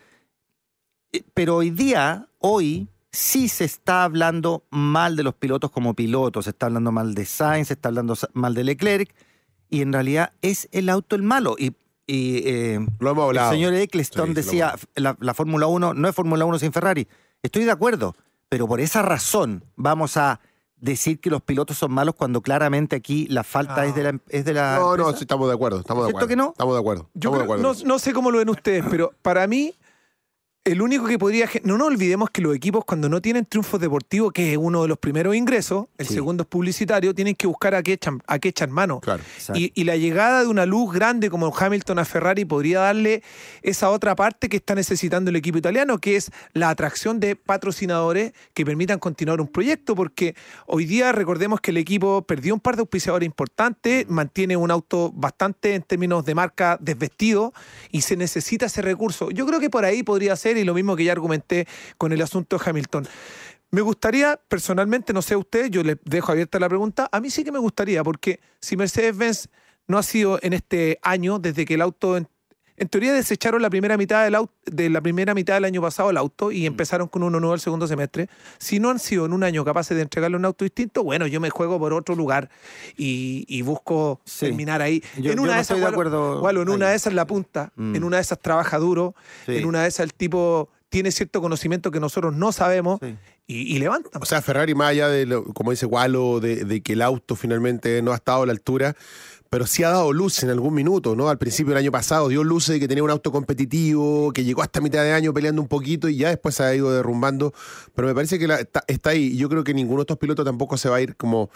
Eh, 1.12 1.22
Pero 1.32 1.56
hoy 1.56 1.70
día, 1.70 2.28
hoy, 2.38 2.88
sí 3.12 3.48
se 3.48 3.64
está 3.64 4.04
hablando 4.04 4.64
mal 4.70 5.16
de 5.16 5.22
los 5.22 5.34
pilotos 5.34 5.70
como 5.70 5.94
pilotos, 5.94 6.44
se 6.44 6.50
está 6.50 6.66
hablando 6.66 6.92
mal 6.92 7.14
de 7.14 7.24
Sainz, 7.24 7.68
se 7.68 7.74
está 7.74 7.88
hablando 7.88 8.14
mal 8.34 8.52
de 8.54 8.64
Leclerc, 8.64 9.14
y 9.70 9.82
en 9.82 9.92
realidad 9.92 10.32
es 10.42 10.68
el 10.72 10.88
auto 10.88 11.16
el 11.16 11.22
malo. 11.22 11.56
Y, 11.58 11.72
y, 12.06 12.42
eh, 12.48 12.86
Lo 12.98 13.10
hemos 13.10 13.24
hablado. 13.24 13.50
el 13.52 13.56
señor 13.56 13.74
Eccleston 13.74 14.28
Sí, 14.28 14.34
decía, 14.34 14.74
la, 14.94 15.16
la 15.20 15.34
Fórmula 15.34 15.66
1 15.66 15.94
no 15.94 16.08
es 16.08 16.14
Fórmula 16.14 16.44
1 16.44 16.58
sin 16.58 16.72
Ferrari. 16.72 17.08
Estoy 17.42 17.64
de 17.64 17.70
acuerdo, 17.70 18.14
pero 18.48 18.66
por 18.68 18.80
esa 18.80 19.02
razón 19.02 19.64
vamos 19.76 20.16
a 20.16 20.40
decir 20.76 21.18
que 21.18 21.30
los 21.30 21.40
pilotos 21.40 21.78
son 21.78 21.92
malos 21.92 22.14
cuando 22.14 22.42
claramente 22.42 22.94
aquí 22.94 23.26
la 23.28 23.42
falta 23.42 23.76
Ah. 23.82 23.86
es 23.86 23.94
de 23.94 24.02
la, 24.02 24.20
es 24.28 24.44
de 24.44 24.52
la 24.52 24.76
No, 24.78 24.96
no, 24.96 25.12
sí, 25.12 25.20
estamos 25.22 25.48
de 25.48 25.54
acuerdo. 25.54 25.80
Estamos 25.80 26.04
de 26.04 26.08
¿Cierto 26.08 26.18
acuerdo. 26.18 26.28
que 26.28 26.36
no? 26.36 26.48
Estamos 26.50 26.74
de 26.74 26.80
acuerdo. 26.80 27.02
Yo 27.14 27.30
estamos 27.30 27.38
de 27.38 27.44
creo- 27.46 27.54
acuerdo. 27.60 27.74
no, 27.84 27.88
no 27.94 27.98
sé 27.98 28.12
cómo 28.12 28.30
lo 28.30 28.38
ven 28.38 28.50
ustedes, 28.50 28.84
pero 28.90 29.12
para 29.22 29.46
mí, 29.46 29.74
el 30.64 30.80
único 30.80 31.04
que 31.04 31.18
podría. 31.18 31.48
No 31.62 31.76
nos 31.76 31.88
olvidemos 31.88 32.30
que 32.30 32.40
los 32.40 32.56
equipos, 32.56 32.84
cuando 32.86 33.08
no 33.10 33.20
tienen 33.20 33.44
triunfos 33.44 33.78
deportivos, 33.80 34.32
que 34.32 34.52
es 34.52 34.58
uno 34.58 34.82
de 34.82 34.88
los 34.88 34.96
primeros 34.98 35.36
ingresos, 35.36 35.86
el 35.98 36.06
Sí. 36.06 36.14
segundo 36.14 36.44
es 36.44 36.48
publicitario, 36.48 37.14
tienen 37.14 37.34
que 37.34 37.46
buscar 37.46 37.74
a 37.74 37.82
qué 37.82 37.92
echan, 37.92 38.22
a 38.26 38.38
qué 38.38 38.48
echan 38.48 38.70
mano. 38.70 39.00
Claro. 39.00 39.22
Y, 39.54 39.72
y 39.74 39.84
la 39.84 39.96
llegada 39.96 40.40
de 40.42 40.46
una 40.48 40.64
luz 40.64 40.92
grande 40.94 41.28
como 41.28 41.54
Hamilton 41.54 41.98
a 41.98 42.04
Ferrari 42.06 42.46
podría 42.46 42.80
darle 42.80 43.22
esa 43.62 43.90
otra 43.90 44.16
parte 44.16 44.48
que 44.48 44.56
está 44.56 44.74
necesitando 44.74 45.28
el 45.30 45.36
equipo 45.36 45.58
italiano, 45.58 45.98
que 45.98 46.16
es 46.16 46.30
la 46.54 46.70
atracción 46.70 47.20
de 47.20 47.36
patrocinadores 47.36 48.32
que 48.54 48.64
permitan 48.64 48.98
continuar 48.98 49.40
un 49.42 49.48
proyecto, 49.48 49.94
porque 49.94 50.34
hoy 50.66 50.86
día 50.86 51.12
recordemos 51.12 51.60
que 51.60 51.72
el 51.72 51.76
equipo 51.76 52.22
perdió 52.22 52.54
un 52.54 52.60
par 52.60 52.76
de 52.76 52.80
auspiciadores 52.80 53.26
importantes, 53.26 54.08
mantiene 54.08 54.56
un 54.56 54.70
auto 54.70 55.12
bastante 55.14 55.74
en 55.74 55.82
términos 55.82 56.24
de 56.24 56.34
marca 56.34 56.78
desvestido 56.80 57.52
y 57.90 58.00
se 58.00 58.16
necesita 58.16 58.66
ese 58.66 58.80
recurso. 58.80 59.30
Yo 59.30 59.46
creo 59.46 59.60
que 59.60 59.68
por 59.68 59.84
ahí 59.84 60.02
podría 60.02 60.34
ser, 60.36 60.53
y 60.56 60.64
lo 60.64 60.74
mismo 60.74 60.96
que 60.96 61.04
ya 61.04 61.12
argumenté 61.12 61.66
con 61.98 62.12
el 62.12 62.22
asunto 62.22 62.58
de 62.58 62.70
Hamilton. 62.70 63.06
Me 63.70 63.80
gustaría, 63.80 64.40
personalmente, 64.48 65.12
no 65.12 65.20
sé 65.20 65.34
usted, 65.34 65.68
yo 65.68 65.82
le 65.82 65.98
dejo 66.04 66.30
abierta 66.30 66.60
la 66.60 66.68
pregunta, 66.68 67.08
a 67.10 67.20
mí 67.20 67.30
sí 67.30 67.42
que 67.42 67.50
me 67.50 67.58
gustaría, 67.58 68.04
porque 68.04 68.40
si 68.60 68.76
Mercedes-Benz 68.76 69.48
no 69.88 69.98
ha 69.98 70.02
sido 70.02 70.38
en 70.42 70.52
este 70.52 70.98
año, 71.02 71.38
desde 71.38 71.64
que 71.64 71.74
el 71.74 71.82
auto, 71.82 72.16
en, 72.76 72.88
teoría 72.88 73.12
desecharon 73.12 73.62
la 73.62 73.70
primera 73.70 73.96
mitad 73.96 74.24
del 74.24 74.34
auto, 74.34 74.52
de 74.66 74.90
la 74.90 75.00
primera 75.00 75.34
mitad 75.34 75.54
del 75.54 75.64
año 75.64 75.80
pasado 75.82 76.10
el 76.10 76.16
auto 76.16 76.48
Mm. 76.48 76.52
y 76.52 76.66
empezaron 76.66 77.08
con 77.08 77.22
uno 77.22 77.38
nuevo 77.40 77.54
el 77.54 77.60
segundo 77.60 77.86
semestre, 77.86 78.28
si 78.58 78.80
no 78.80 78.90
han 78.90 78.98
sido 78.98 79.26
en 79.26 79.32
un 79.32 79.44
año 79.44 79.64
capaces 79.64 79.96
de 79.96 80.02
entregarle 80.02 80.36
un 80.36 80.44
auto 80.44 80.64
distinto, 80.64 81.04
bueno, 81.04 81.26
yo 81.26 81.40
me 81.40 81.50
juego 81.50 81.78
por 81.78 81.92
otro 81.92 82.14
lugar 82.14 82.50
y, 82.96 83.44
y 83.48 83.62
busco 83.62 84.20
Sí. 84.24 84.46
terminar 84.46 84.82
ahí. 84.82 85.02
Yo- 85.16 85.32
en 85.32 85.36
yo 85.36 85.42
una 85.42 85.52
no 85.52 85.56
de 85.56 85.60
estoy 85.62 85.76
esas, 85.76 85.76
de 85.76 85.80
Gualo, 85.82 85.94
acuerdo 85.94 86.40
Gualo, 86.40 86.62
en 86.62 86.68
una 86.68 86.88
de 86.90 86.96
esas 86.96 87.12
la 87.14 87.26
punta, 87.26 87.72
Mm. 87.76 87.94
en 87.96 88.04
una 88.04 88.16
de 88.16 88.22
esas 88.22 88.38
trabaja 88.40 88.78
duro, 88.78 89.14
Sí. 89.46 89.56
en 89.56 89.64
una 89.66 89.82
de 89.82 89.88
esas 89.88 90.04
el 90.04 90.14
tipo 90.14 90.68
tiene 90.88 91.10
cierto 91.10 91.40
conocimiento 91.40 91.90
que 91.90 91.98
nosotros 92.00 92.34
no 92.36 92.52
sabemos 92.52 93.00
Sí. 93.02 93.16
y, 93.48 93.74
y 93.74 93.78
levanta. 93.80 94.16
O 94.20 94.24
sea, 94.24 94.40
Ferrari, 94.42 94.74
más 94.74 94.90
allá 94.90 95.08
de, 95.08 95.26
lo, 95.26 95.44
como 95.44 95.70
dice 95.72 95.86
Walo, 95.86 96.38
de, 96.40 96.64
de 96.64 96.80
que 96.82 96.92
el 96.92 97.02
auto 97.02 97.34
finalmente 97.34 98.00
no 98.02 98.12
ha 98.12 98.14
estado 98.16 98.42
a 98.42 98.46
la 98.46 98.52
altura, 98.52 98.94
pero 99.54 99.68
sí 99.68 99.84
ha 99.84 99.90
dado 99.90 100.12
luz 100.12 100.42
en 100.42 100.50
algún 100.50 100.74
minuto, 100.74 101.14
¿no? 101.14 101.28
Al 101.28 101.38
principio 101.38 101.74
del 101.74 101.78
año 101.84 101.92
pasado 101.92 102.26
dio 102.26 102.42
luces 102.42 102.74
de 102.74 102.80
que 102.80 102.88
tenía 102.88 103.04
un 103.04 103.10
auto 103.10 103.30
competitivo, 103.30 104.32
que 104.32 104.42
llegó 104.42 104.62
hasta 104.62 104.80
mitad 104.80 105.04
de 105.04 105.12
año 105.12 105.32
peleando 105.32 105.62
un 105.62 105.68
poquito 105.68 106.08
y 106.08 106.16
ya 106.16 106.30
después 106.30 106.56
se 106.56 106.64
ha 106.64 106.74
ido 106.74 106.92
derrumbando. 106.92 107.54
Pero 107.94 108.08
me 108.08 108.14
parece 108.16 108.36
que 108.36 108.46
está, 108.88 109.10
ahí. 109.10 109.36
Yo 109.36 109.48
creo 109.48 109.62
que 109.62 109.72
ninguno 109.72 109.98
de 109.98 110.02
estos 110.02 110.18
pilotos 110.18 110.44
tampoco 110.44 110.76
se 110.76 110.88
va 110.88 110.96
a 110.96 111.02
ir 111.02 111.14
como 111.14 111.50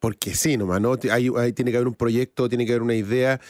porque 0.00 0.34
sí, 0.34 0.56
nomás, 0.56 0.80
¿no? 0.80 0.96
Ahí 1.08 1.52
tiene 1.52 1.70
que 1.70 1.76
haber 1.76 1.86
un 1.86 1.94
proyecto, 1.94 2.48
tiene 2.48 2.66
que 2.66 2.72
haber 2.72 2.82
una 2.82 2.96
idea. 2.96 3.40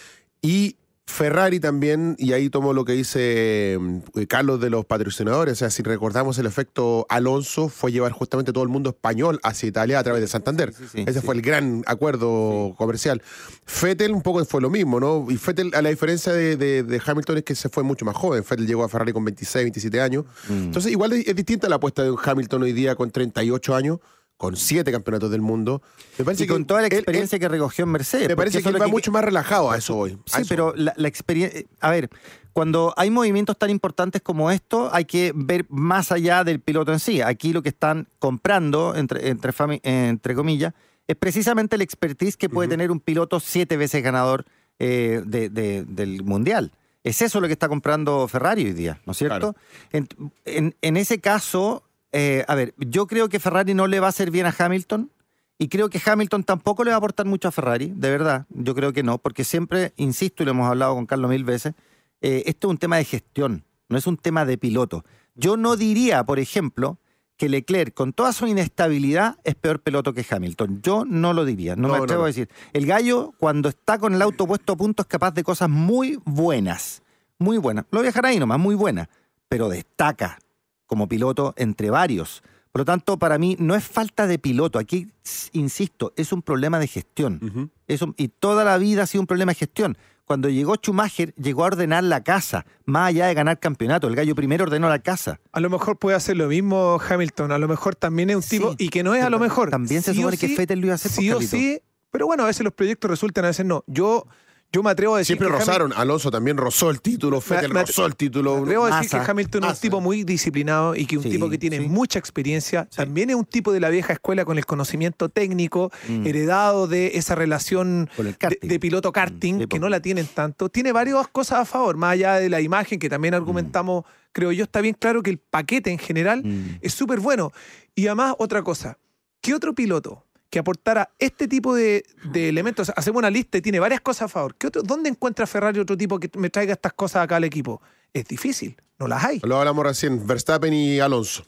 Y 0.42 0.76
Ferrari 1.08 1.60
también, 1.60 2.16
y 2.18 2.32
ahí 2.32 2.50
tomo 2.50 2.72
lo 2.72 2.84
que 2.84 2.92
dice 2.92 3.74
eh, 3.74 4.26
Carlos 4.28 4.60
de 4.60 4.70
los 4.70 4.84
patrocinadores, 4.84 5.52
o 5.52 5.56
sea, 5.56 5.70
si 5.70 5.82
recordamos 5.84 6.36
el 6.38 6.46
efecto 6.46 7.06
Alonso, 7.08 7.68
fue 7.68 7.92
llevar 7.92 8.10
justamente 8.10 8.52
todo 8.52 8.64
el 8.64 8.68
mundo 8.70 8.90
español 8.90 9.38
hacia 9.44 9.68
Italia 9.68 10.00
a 10.00 10.02
través 10.04 10.20
de 10.20 10.26
Santander. 10.26 10.74
Sí, 10.74 10.82
sí, 10.82 10.88
sí, 10.98 11.04
Ese 11.06 11.22
fue 11.22 11.36
el 11.36 11.42
gran 11.42 11.84
acuerdo 11.86 12.74
comercial. 12.76 13.22
Fettel 13.64 14.10
un 14.12 14.22
poco 14.22 14.44
fue 14.44 14.60
lo 14.60 14.68
mismo, 14.68 14.98
¿no? 14.98 15.26
Y 15.30 15.36
Fettel, 15.36 15.70
a 15.74 15.80
la 15.80 15.90
diferencia 15.90 16.32
de, 16.32 16.56
de- 16.56 16.82
de 16.82 17.02
Hamilton, 17.06 17.38
es 17.38 17.44
que 17.44 17.54
se 17.54 17.68
fue 17.68 17.84
mucho 17.84 18.04
más 18.04 18.16
joven. 18.16 18.42
Fettel 18.42 18.66
llegó 18.66 18.82
a 18.82 18.88
Ferrari 18.88 19.12
con 19.12 19.24
26, 19.24 19.64
27 19.64 20.00
años. 20.00 20.24
Mm. 20.48 20.52
Entonces, 20.64 20.90
igual 20.90 21.12
es, 21.12 21.26
es 21.28 21.36
distinta 21.36 21.68
la 21.68 21.76
apuesta 21.76 22.02
de 22.02 22.10
un 22.10 22.18
Hamilton 22.22 22.64
hoy 22.64 22.72
día 22.72 22.96
con 22.96 23.10
38 23.12 23.74
años, 23.76 24.00
con 24.36 24.56
7 24.56 24.90
campeonatos 24.92 25.30
del 25.30 25.40
mundo. 25.40 25.82
Me 26.18 26.24
parece 26.24 26.44
Y 26.44 26.46
con 26.46 26.64
toda 26.66 26.80
la 26.82 26.86
él- 26.88 26.92
él- 26.92 26.98
experiencia 26.98 27.38
que 27.38 27.48
recogió 27.48 27.84
en 27.84 27.90
Mercedes. 27.92 28.28
me 28.28 28.36
parece 28.36 28.62
que 28.62 28.68
él 28.68 28.80
va 28.80 28.86
mucho 28.88 29.10
más 29.12 29.24
relajado 29.24 29.70
a 29.70 29.76
eso 29.78 29.96
hoy. 29.96 30.18
Sí, 30.26 30.40
eso 30.42 30.46
pero 30.48 30.74
la, 30.76 30.92
la 30.96 31.08
experiencia. 31.08 31.62
A 31.80 31.90
ver, 31.90 32.10
cuando 32.52 32.92
hay 32.96 33.10
movimientos 33.10 33.56
tan 33.58 33.70
importantes 33.70 34.22
como 34.22 34.50
esto, 34.50 34.90
hay 34.92 35.04
que 35.06 35.32
ver 35.34 35.66
más 35.68 36.12
allá 36.12 36.44
del 36.44 36.60
piloto 36.60 36.92
en 36.92 36.98
sí. 37.00 37.20
Aquí 37.22 37.52
lo 37.52 37.62
que 37.62 37.68
están 37.70 38.08
comprando, 38.18 38.94
entre, 38.94 39.28
entre, 39.28 39.52
fami- 39.52 39.80
entre 39.82 40.34
comillas, 40.34 40.74
es 41.08 41.16
precisamente 41.16 41.76
el 41.76 41.82
expertise 41.82 42.36
que 42.36 42.48
puede 42.48 42.68
tener 42.68 42.90
un 42.90 43.00
piloto 43.00 43.40
siete 43.40 43.76
veces 43.76 44.02
ganador 44.02 44.44
eh, 44.78 45.22
de- 45.24 45.48
de- 45.48 45.84
del 45.86 46.22
mundial. 46.24 46.72
Es 47.04 47.22
eso 47.22 47.40
lo 47.40 47.46
que 47.46 47.52
está 47.54 47.68
comprando 47.68 48.26
Ferrari 48.28 48.64
hoy 48.64 48.72
día, 48.72 49.00
¿no 49.06 49.12
es 49.12 49.18
cierto? 49.18 49.54
Claro. 49.54 49.56
En, 49.92 50.08
en- 50.44 50.74
en 50.82 50.96
ese 50.96 51.20
caso, 51.20 51.84
eh, 52.18 52.46
a 52.48 52.54
ver, 52.54 52.74
yo 52.78 53.06
creo 53.06 53.28
que 53.28 53.38
Ferrari 53.38 53.74
no 53.74 53.86
le 53.86 54.00
va 54.00 54.06
a 54.06 54.08
hacer 54.08 54.30
bien 54.30 54.46
a 54.46 54.54
Hamilton. 54.58 55.10
Y 55.58 55.68
creo 55.68 55.90
que 55.90 56.00
Hamilton 56.02 56.44
tampoco 56.44 56.82
le 56.82 56.90
va 56.90 56.94
a 56.94 56.98
aportar 56.98 57.26
mucho 57.26 57.46
a 57.48 57.50
Ferrari, 57.50 57.92
de 57.94 58.10
verdad. 58.10 58.46
Yo 58.48 58.74
creo 58.74 58.94
que 58.94 59.02
no, 59.02 59.18
porque 59.18 59.44
siempre, 59.44 59.92
insisto, 59.96 60.42
y 60.42 60.46
lo 60.46 60.52
hemos 60.52 60.66
hablado 60.66 60.94
con 60.94 61.04
Carlos 61.04 61.30
mil 61.30 61.44
veces, 61.44 61.74
eh, 62.22 62.42
esto 62.46 62.68
es 62.68 62.70
un 62.70 62.78
tema 62.78 62.96
de 62.96 63.04
gestión, 63.04 63.64
no 63.90 63.98
es 63.98 64.06
un 64.06 64.16
tema 64.16 64.46
de 64.46 64.56
piloto. 64.56 65.04
Yo 65.34 65.58
no 65.58 65.76
diría, 65.76 66.24
por 66.24 66.38
ejemplo, 66.38 66.98
que 67.36 67.50
Leclerc, 67.50 67.92
con 67.92 68.14
toda 68.14 68.32
su 68.32 68.46
inestabilidad, 68.46 69.36
es 69.44 69.54
peor 69.54 69.80
piloto 69.80 70.14
que 70.14 70.24
Hamilton. 70.28 70.80
Yo 70.82 71.04
no 71.06 71.34
lo 71.34 71.44
diría, 71.44 71.76
no, 71.76 71.88
No, 71.88 71.92
me 71.94 71.98
no, 71.98 72.04
atrevo 72.04 72.22
no. 72.22 72.24
a 72.24 72.28
decir. 72.28 72.48
El 72.72 72.86
gallo, 72.86 73.34
cuando 73.38 73.68
está 73.68 73.98
con 73.98 74.14
el 74.14 74.22
auto 74.22 74.46
puesto 74.46 74.72
a 74.72 74.76
punto, 74.76 75.02
es 75.02 75.08
capaz 75.08 75.32
de 75.32 75.44
cosas 75.44 75.68
muy 75.68 76.18
buenas. 76.24 77.02
Muy 77.38 77.58
buenas. 77.58 77.84
Lo 77.90 77.98
voy 77.98 78.06
a 78.06 78.10
dejar 78.10 78.24
ahí 78.24 78.38
nomás, 78.38 78.58
muy 78.58 78.74
buenas. 78.74 79.08
Pero 79.48 79.68
destaca 79.68 80.38
como 80.86 81.08
piloto 81.08 81.54
entre 81.56 81.90
varios. 81.90 82.42
Por 82.72 82.80
lo 82.80 82.84
tanto, 82.84 83.18
para 83.18 83.38
mí 83.38 83.56
no 83.58 83.74
es 83.74 83.84
falta 83.84 84.26
de 84.26 84.38
piloto. 84.38 84.78
Aquí, 84.78 85.08
insisto, 85.52 86.12
es 86.16 86.32
un 86.32 86.42
problema 86.42 86.78
de 86.78 86.86
gestión. 86.86 87.40
Ujú. 87.42 87.70
Es 87.86 88.02
un- 88.02 88.14
y 88.18 88.28
toda 88.28 88.64
la 88.64 88.76
vida 88.78 89.04
ha 89.04 89.06
sido 89.06 89.22
un 89.22 89.26
problema 89.26 89.52
de 89.52 89.56
gestión. 89.56 89.96
Cuando 90.24 90.48
llegó 90.48 90.74
Schumacher, 90.74 91.32
llegó 91.36 91.62
a 91.62 91.68
ordenar 91.68 92.02
la 92.02 92.22
casa, 92.24 92.66
más 92.84 93.08
allá 93.10 93.26
de 93.28 93.34
ganar 93.34 93.60
campeonato. 93.60 94.08
El 94.08 94.16
gallo 94.16 94.34
primero 94.34 94.64
ordenó 94.64 94.88
la 94.88 94.98
casa. 94.98 95.38
A 95.52 95.60
lo 95.60 95.70
mejor 95.70 95.98
puede 95.98 96.16
hacer 96.16 96.36
lo 96.36 96.48
mismo 96.48 96.98
Hamilton, 97.08 97.52
a 97.52 97.58
lo 97.58 97.68
mejor 97.68 97.94
también 97.94 98.30
es 98.30 98.36
un 98.36 98.42
tipo, 98.42 98.74
y 98.76 98.88
que 98.88 99.04
no 99.04 99.14
es 99.14 99.22
a 99.22 99.30
lo 99.30 99.38
mejor. 99.38 99.70
también 99.70 100.02
se 100.02 100.10
sí 100.12 100.18
supone 100.18 100.36
que 100.36 100.48
sí, 100.48 100.56
lo 100.74 100.74
iba 100.86 100.92
a 100.92 100.94
hacer, 100.96 101.12
Sí 101.12 101.30
o 101.30 101.40
sí, 101.40 101.80
pero 102.10 102.26
bueno, 102.26 102.42
a 102.42 102.46
veces 102.46 102.64
los 102.64 102.72
proyectos 102.72 103.08
resultan, 103.08 103.44
a 103.44 103.48
veces 103.48 103.64
no. 103.64 103.84
Yo, 103.86 104.26
yo 104.72 104.82
me 104.82 104.90
atrevo 104.90 105.14
a 105.14 105.18
decir 105.18 105.36
Siempre 105.38 105.48
que 105.48 105.58
rozaron. 105.64 105.92
Alonso 105.94 106.30
también 106.30 106.56
rozó 106.58 106.90
el 106.90 107.00
título, 107.00 107.40
Fettel 107.40 107.72
me- 107.72 107.80
rozó 107.82 108.04
el 108.04 108.14
título. 108.14 108.56
Me 108.56 108.62
atrevo 108.62 108.84
a 108.84 109.00
decir 109.00 109.18
que 109.20 109.30
Hamilton 109.30 109.64
es 109.64 109.70
un 109.70 109.76
tipo 109.80 110.00
muy 110.02 110.22
disciplinado 110.24 110.94
y 110.94 111.06
que 111.06 111.16
un 111.16 111.22
Sí, 111.22 111.30
tipo 111.30 111.48
que 111.48 111.56
tiene 111.56 111.78
sí. 111.78 111.88
mucha 111.88 112.18
experiencia. 112.18 112.86
También 112.94 113.30
es 113.30 113.36
un 113.36 113.46
tipo 113.46 113.72
de 113.72 113.80
la 113.80 113.88
vieja 113.88 114.12
escuela 114.12 114.44
con 114.44 114.58
el 114.58 114.66
conocimiento 114.66 115.28
técnico, 115.30 115.90
Mm. 116.08 116.26
heredado 116.26 116.86
de 116.88 117.12
esa 117.14 117.34
relación 117.34 118.10
de, 118.18 118.34
karting. 118.34 118.68
de 118.68 118.78
piloto 118.80 119.12
karting, 119.12 119.54
Mm, 119.54 119.60
sí, 119.60 119.66
que 119.66 119.78
no 119.78 119.88
la 119.88 120.00
tienen 120.00 120.26
tanto. 120.26 120.68
Tiene 120.68 120.92
varias 120.92 121.26
cosas 121.28 121.60
a 121.60 121.64
favor, 121.64 121.96
más 121.96 122.12
allá 122.12 122.34
de 122.34 122.50
la 122.50 122.60
imagen, 122.60 122.98
que 122.98 123.08
también 123.08 123.32
argumentamos, 123.32 124.04
creo 124.32 124.52
yo, 124.52 124.64
está 124.64 124.82
bien 124.82 124.96
claro 124.98 125.22
que 125.22 125.30
el 125.30 125.38
paquete 125.38 125.90
en 125.90 125.98
general 125.98 126.42
Mm. 126.44 126.78
es 126.82 126.92
súper 126.92 127.20
bueno. 127.20 127.50
Y 127.94 128.08
además, 128.08 128.34
otra 128.38 128.62
cosa, 128.62 128.98
¿qué 129.40 129.54
otro 129.54 129.74
piloto 129.74 130.25
que 130.50 130.58
aportara 130.58 131.10
este 131.18 131.48
tipo 131.48 131.74
de, 131.74 132.04
de 132.24 132.48
elementos? 132.48 132.92
Hacemos 132.96 133.18
una 133.20 133.30
lista 133.30 133.58
y 133.58 133.62
tiene 133.62 133.80
varias 133.80 134.00
cosas 134.00 134.22
a 134.22 134.28
favor. 134.28 134.54
¿Qué 134.56 134.68
otro, 134.68 134.82
¿Dónde 134.82 135.08
encuentra 135.10 135.46
Ferrari 135.46 135.80
otro 135.80 135.96
tipo 135.96 136.18
que 136.20 136.30
me 136.38 136.50
traiga 136.50 136.72
estas 136.72 136.92
cosas 136.92 137.24
acá 137.24 137.36
al 137.36 137.44
equipo? 137.44 137.80
Es 138.12 138.26
difícil, 138.26 138.76
no 138.98 139.08
las 139.08 139.24
hay. 139.24 139.40
Lo 139.42 139.58
hablamos 139.58 139.84
recién, 139.84 140.26
Verstappen 140.26 140.72
y 140.72 141.00
Alonso. 141.00 141.44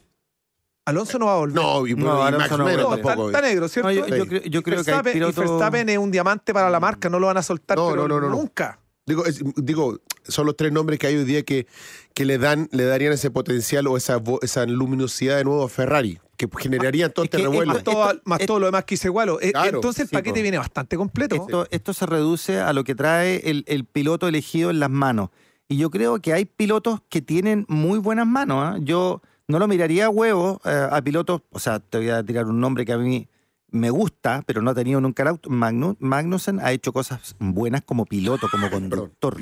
Alonso 0.84 1.18
no 1.18 1.26
va 1.26 1.34
a 1.34 1.36
volver. 1.38 1.54
No, 1.54 1.86
y, 1.86 1.94
No, 1.94 2.18
y 2.18 2.26
Alonso 2.28 2.38
Max 2.38 2.58
no 2.58 2.64
menos 2.64 2.82
No, 2.88 2.94
está, 2.96 3.06
tampoco. 3.08 3.28
está 3.30 3.40
negro, 3.42 3.68
¿cierto? 3.68 3.88
No, 3.88 3.94
yo, 3.94 4.04
creo, 4.06 4.24
yo 4.24 4.60
Y 4.60 4.62
creo 4.62 4.62
que 4.62 4.90
hay 4.90 4.96
Verstappen- 4.98 5.10
y 5.10 5.12
pilotos... 5.12 5.36
Verstappen 5.36 5.88
es 5.90 5.98
un 5.98 6.10
diamante 6.10 6.54
para 6.54 6.70
la 6.70 6.80
marca, 6.80 7.08
no 7.10 7.18
lo 7.20 7.26
van 7.26 7.36
a 7.36 7.42
soltar 7.42 7.76
No, 7.76 7.90
pero 7.90 8.02
no, 8.08 8.08
no, 8.08 8.20
no, 8.22 8.28
no. 8.30 8.36
nunca. 8.36 8.80
Digo, 9.06 9.24
es- 9.26 9.42
digo, 9.56 10.00
son 10.24 10.46
los 10.46 10.56
tres 10.56 10.72
nombres 10.72 10.98
que 10.98 11.06
hay 11.06 11.16
hoy 11.16 11.24
día 11.24 11.42
que, 11.42 11.66
que 12.14 12.24
le 12.24 12.38
dan, 12.38 12.68
le 12.72 12.84
darían 12.84 13.12
ese 13.12 13.30
potencial 13.30 13.86
o 13.86 13.96
esa, 13.98 14.20
esa 14.42 14.64
luminosidad 14.66 15.36
de 15.36 15.44
nuevo 15.44 15.62
a 15.64 15.68
Ferrari, 15.68 16.20
que 16.38 16.48
generarían 16.58 17.12
todo 17.12 17.24
Es 17.24 17.26
este 17.26 17.36
que 17.36 17.42
revuelo. 17.42 17.74
Más, 17.74 17.84
todo, 17.84 18.10
esto- 18.10 18.22
más 18.24 18.40
esto- 18.40 18.46
todo 18.52 18.60
lo 18.60 18.66
demás 18.66 18.84
que 18.84 18.94
hice 18.94 19.08
igual. 19.08 19.28
Eh, 19.42 19.50
Claro, 19.52 19.76
Entonces 19.76 20.02
el 20.04 20.08
sí, 20.08 20.14
paquete 20.14 20.40
viene 20.40 20.56
bastante 20.56 20.96
completo. 20.96 21.34
Esto, 21.34 21.66
esto 21.70 21.92
se 21.92 22.06
reduce 22.06 22.60
a 22.60 22.72
lo 22.72 22.84
que 22.84 22.94
trae 22.94 23.42
el, 23.50 23.64
el 23.66 23.84
piloto 23.84 24.26
elegido 24.26 24.70
en 24.70 24.80
las 24.80 24.88
manos. 24.88 25.28
Y 25.68 25.76
yo 25.76 25.90
creo 25.90 26.18
que 26.20 26.32
hay 26.32 26.46
pilotos 26.46 27.02
que 27.10 27.20
tienen 27.20 27.66
muy 27.68 27.98
buenas 27.98 28.26
manos. 28.26 28.56
¿ah? 28.64 28.76
Yo 28.80 29.20
no 29.48 29.58
lo 29.58 29.68
miraría 29.68 30.06
a 30.06 30.10
huevo 30.10 30.60
eh, 30.64 30.86
a 30.90 31.02
pilotos, 31.02 31.42
o 31.50 31.58
sea, 31.58 31.80
te 31.80 31.98
voy 31.98 32.08
a 32.08 32.22
tirar 32.22 32.46
un 32.46 32.58
nombre 32.60 32.86
que 32.86 32.92
a 32.94 32.98
mí 32.98 33.28
me 33.70 33.90
gusta, 33.90 34.42
pero 34.46 34.62
no 34.62 34.70
ha 34.70 34.74
tenido 34.74 34.98
nunca 35.00 35.22
el 35.24 35.28
auto. 35.28 35.50
Magnu- 35.50 35.96
Magnussen 35.98 36.58
ha 36.60 36.72
hecho 36.72 36.92
cosas 36.94 37.36
buenas 37.38 37.82
como 37.82 38.06
piloto, 38.06 38.48
como 38.50 38.70
conductor. 38.70 39.36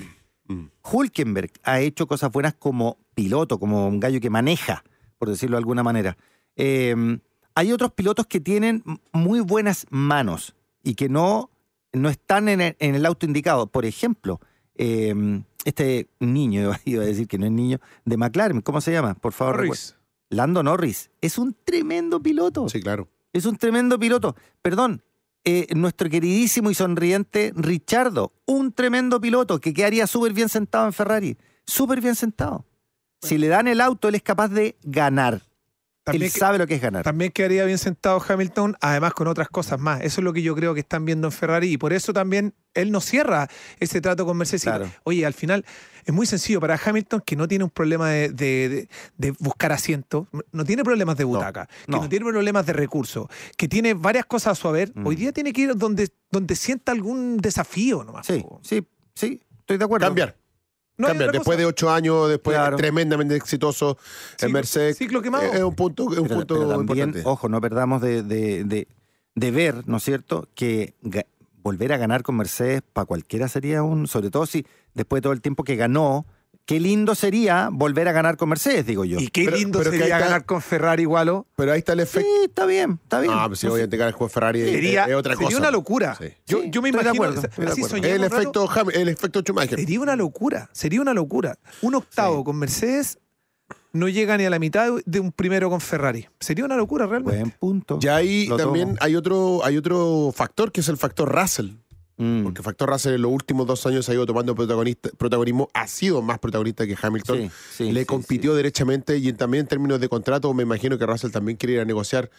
Mm. 0.48 0.64
Hulkenberg 0.82 1.50
ha 1.62 1.80
hecho 1.80 2.06
cosas 2.06 2.32
buenas 2.32 2.54
como 2.54 2.98
piloto, 3.14 3.58
como 3.58 3.86
un 3.86 4.00
gallo 4.00 4.20
que 4.20 4.30
maneja, 4.30 4.82
por 5.18 5.28
decirlo 5.28 5.56
de 5.56 5.60
alguna 5.60 5.82
manera. 5.82 6.16
Eh, 6.56 7.18
hay 7.54 7.72
otros 7.72 7.92
pilotos 7.92 8.26
que 8.26 8.40
tienen 8.40 8.82
muy 9.12 9.40
buenas 9.40 9.86
manos 9.90 10.54
y 10.82 10.94
que 10.94 11.08
no, 11.08 11.50
no 11.92 12.08
están 12.10 12.48
en 12.48 12.60
el, 12.60 12.76
en 12.80 12.94
el 12.94 13.06
auto 13.06 13.24
indicado. 13.26 13.66
Por 13.66 13.84
ejemplo, 13.86 14.40
eh, 14.74 15.42
este 15.64 16.08
niño, 16.20 16.72
iba- 16.84 17.02
a 17.02 17.06
decir 17.06 17.26
que 17.28 17.38
no 17.38 17.46
es 17.46 17.52
niño, 17.52 17.78
de 18.04 18.16
McLaren, 18.16 18.60
¿cómo 18.60 18.80
se 18.80 18.92
llama? 18.92 19.14
Por 19.14 19.32
favor, 19.32 19.56
Norris. 19.56 19.96
Lando 20.28 20.62
Norris. 20.62 21.10
Es 21.20 21.38
un 21.38 21.56
tremendo 21.64 22.20
piloto. 22.20 22.68
Sí, 22.68 22.80
claro. 22.80 23.08
Es 23.32 23.46
un 23.46 23.56
tremendo 23.56 23.98
piloto. 23.98 24.34
Perdón, 24.60 25.02
eh, 25.44 25.66
nuestro 25.76 26.10
queridísimo 26.10 26.70
y 26.70 26.74
sonriente 26.74 27.52
Richardo, 27.54 28.32
un 28.46 28.72
tremendo 28.72 29.20
piloto 29.20 29.60
que 29.60 29.72
quedaría 29.72 30.06
súper 30.08 30.32
bien 30.32 30.48
sentado 30.48 30.86
en 30.86 30.92
Ferrari. 30.92 31.36
Súper 31.64 32.00
bien 32.00 32.16
sentado. 32.16 32.64
Si 33.22 33.38
le 33.38 33.48
dan 33.48 33.68
el 33.68 33.80
auto, 33.80 34.08
él 34.08 34.16
es 34.16 34.22
capaz 34.22 34.48
de 34.48 34.76
ganar. 34.82 35.42
También 36.06 36.22
él 36.26 36.32
que- 36.32 36.38
sabe 36.38 36.56
lo 36.58 36.66
que 36.68 36.76
es 36.76 36.80
ganar. 36.80 37.02
También 37.02 37.32
quedaría 37.32 37.64
bien 37.64 37.78
sentado 37.78 38.22
Hamilton, 38.26 38.76
además 38.80 39.12
con 39.12 39.26
otras 39.26 39.48
cosas 39.48 39.80
más. 39.80 40.00
Eso 40.02 40.20
es 40.20 40.24
lo 40.24 40.32
que 40.32 40.40
yo 40.40 40.54
creo 40.54 40.72
que 40.72 40.80
están 40.80 41.04
viendo 41.04 41.26
en 41.26 41.32
Ferrari 41.32 41.72
y 41.72 41.78
por 41.78 41.92
eso 41.92 42.12
también 42.12 42.54
él 42.74 42.92
no 42.92 43.00
cierra 43.00 43.48
ese 43.80 44.00
trato 44.00 44.24
con 44.24 44.36
Mercedes. 44.36 44.62
Y, 44.62 44.66
Claro. 44.66 44.88
Oye, 45.02 45.26
al 45.26 45.34
final 45.34 45.64
es 46.04 46.14
muy 46.14 46.24
sencillo 46.26 46.60
para 46.60 46.78
Hamilton 46.82 47.22
que 47.26 47.34
no 47.34 47.48
tiene 47.48 47.64
un 47.64 47.70
problema 47.70 48.08
de, 48.10 48.28
de- 48.28 48.68
de- 48.68 48.88
de 49.16 49.30
buscar 49.40 49.72
asiento, 49.72 50.28
no 50.52 50.64
tiene 50.64 50.84
problemas 50.84 51.16
de 51.16 51.24
butaca, 51.24 51.66
que 51.66 51.90
no, 51.90 52.02
no. 52.02 52.08
tiene 52.08 52.24
problemas 52.24 52.64
de 52.66 52.72
recursos, 52.72 53.26
que 53.56 53.66
tiene 53.66 53.94
varias 53.94 54.26
cosas 54.26 54.52
a 54.52 54.54
su 54.60 54.68
haber. 54.68 54.92
Mm. 54.94 55.06
Hoy 55.08 55.16
día 55.16 55.32
tiene 55.32 55.52
que 55.52 55.62
ir 55.62 55.74
donde, 55.74 56.08
donde 56.30 56.54
sienta 56.54 56.92
algún 56.92 57.38
desafío 57.38 58.04
nomás. 58.04 58.26
Sí, 58.28 58.44
sí, 58.62 58.86
sí, 59.14 59.40
estoy 59.58 59.76
de 59.78 59.84
acuerdo. 59.84 60.06
Cambiar. 60.06 60.36
No 60.98 61.08
cambiar. 61.08 61.30
Después 61.32 61.56
cosa. 61.56 61.58
de 61.58 61.66
ocho 61.66 61.90
años, 61.90 62.28
después 62.28 62.56
Claro. 62.56 62.76
tremendamente 62.76 63.36
exitoso 63.36 63.98
en 64.40 64.52
Mercedes. 64.52 64.96
ciclo 64.96 65.20
quemado. 65.22 65.44
Es 65.52 65.62
un 65.62 65.74
punto, 65.74 66.10
es 66.12 66.18
un 66.18 66.24
Pero, 66.28 66.36
punto 66.36 66.54
pero 66.54 66.68
también, 66.68 67.08
importante. 67.08 67.28
ojo, 67.28 67.48
no 67.48 67.60
perdamos 67.60 68.00
de, 68.00 68.22
de- 68.22 68.64
de- 68.64 68.88
de 69.34 69.50
ver, 69.50 69.86
¿no 69.86 69.98
es 69.98 70.02
cierto?, 70.04 70.48
que 70.54 70.94
volver 71.62 71.92
a 71.92 71.96
ganar 71.98 72.22
con 72.22 72.36
Mercedes 72.36 72.80
para 72.92 73.04
cualquiera 73.04 73.48
sería 73.48 73.82
un, 73.82 74.06
sobre 74.06 74.30
todo 74.30 74.46
si 74.46 74.64
después 74.94 75.18
de 75.18 75.22
todo 75.24 75.32
el 75.34 75.42
tiempo 75.42 75.64
que 75.64 75.76
ganó, 75.76 76.24
qué 76.66 76.80
lindo 76.80 77.14
sería 77.14 77.68
volver 77.72 78.08
a 78.08 78.12
ganar 78.12 78.36
con 78.36 78.48
Mercedes, 78.48 78.84
digo 78.84 79.04
yo. 79.04 79.18
Y 79.18 79.28
qué 79.28 79.44
Pero- 79.46 79.56
lindo 79.56 79.78
pero 79.78 79.90
sería 79.92 80.06
está- 80.06 80.18
ganar 80.18 80.44
con 80.44 80.60
Ferrari 80.60 81.02
igual. 81.02 81.44
Pero 81.56 81.72
ahí 81.72 81.78
está 81.78 81.92
el 81.94 82.00
Sí, 82.00 82.02
efecto. 82.04 82.28
está 82.44 82.66
bien, 82.66 82.98
está 83.02 83.20
bien. 83.20 83.32
Ah, 83.34 83.44
pues 83.46 83.60
si 83.60 83.66
sé. 83.66 83.72
obviamente 83.72 83.96
ganar 83.96 84.14
con 84.14 84.28
Ferrari 84.28 84.60
es- 84.60 84.70
Sería, 84.70 85.04
es, 85.04 85.14
otra 85.14 85.34
sería 85.34 85.46
cosa. 85.46 85.58
una 85.58 85.70
locura. 85.70 86.16
Sí. 86.20 86.26
Yo, 86.46 86.60
Sí, 86.62 86.70
yo 86.70 86.82
me 86.82 86.90
imagino, 86.90 87.12
acuerdo, 87.12 87.40
así 87.40 87.82
El 88.04 88.24
efecto, 88.24 88.68
Ham- 88.68 88.90
el 88.94 89.08
efecto 89.08 89.40
Schumacher. 89.40 89.78
Sería 89.78 90.00
una 90.00 90.16
locura, 90.16 90.68
sería 90.72 91.00
una 91.00 91.14
locura. 91.14 91.56
Un 91.82 91.94
octavo 91.94 92.38
Sí. 92.38 92.44
con 92.44 92.56
Mercedes 92.56 93.18
no 93.92 94.08
llega 94.08 94.36
ni 94.36 94.44
a 94.44 94.50
la 94.50 94.58
mitad 94.58 94.90
de 95.06 95.20
un 95.20 95.32
primero 95.32 95.70
con 95.70 95.80
Ferrari. 95.80 96.28
Sería 96.38 96.64
una 96.64 96.76
locura 96.76 97.06
realmente. 97.06 97.38
Buen 97.40 97.50
punto. 97.52 97.98
Ya 98.00 98.16
ahí 98.16 98.46
Lo 98.46 98.56
también 98.56 98.88
tomo. 98.88 98.98
hay 99.00 99.16
otro, 99.16 99.64
hay 99.64 99.76
otro 99.78 100.32
factor 100.36 100.70
que 100.70 100.80
es 100.80 100.88
el 100.88 100.96
factor 100.98 101.32
Russell. 101.34 101.70
Mm. 102.16 102.44
Porque 102.44 102.62
Factor 102.62 102.88
Russell 102.88 103.14
en 103.14 103.22
los 103.22 103.32
últimos 103.32 103.66
dos 103.66 103.84
años 103.86 104.08
ha 104.08 104.14
ido 104.14 104.24
tomando 104.24 104.54
protagonista, 104.54 105.10
protagonismo, 105.16 105.68
ha 105.74 105.86
sido 105.86 106.22
más 106.22 106.38
protagonista 106.38 106.86
que 106.86 106.96
Hamilton. 107.00 107.38
Sí, 107.38 107.50
sí, 107.76 107.92
Le 107.92 108.00
sí, 108.00 108.06
compitió 108.06 108.54
derechamente 108.54 109.18
y 109.18 109.32
también 109.32 109.62
en 109.62 109.68
términos 109.68 110.00
de 110.00 110.08
contrato, 110.08 110.52
me 110.54 110.62
imagino 110.62 110.98
que 110.98 111.06
Russell 111.06 111.30
también 111.30 111.56
quiere 111.56 111.74
ir 111.74 111.80
a 111.80 111.84
negociar 111.84 112.30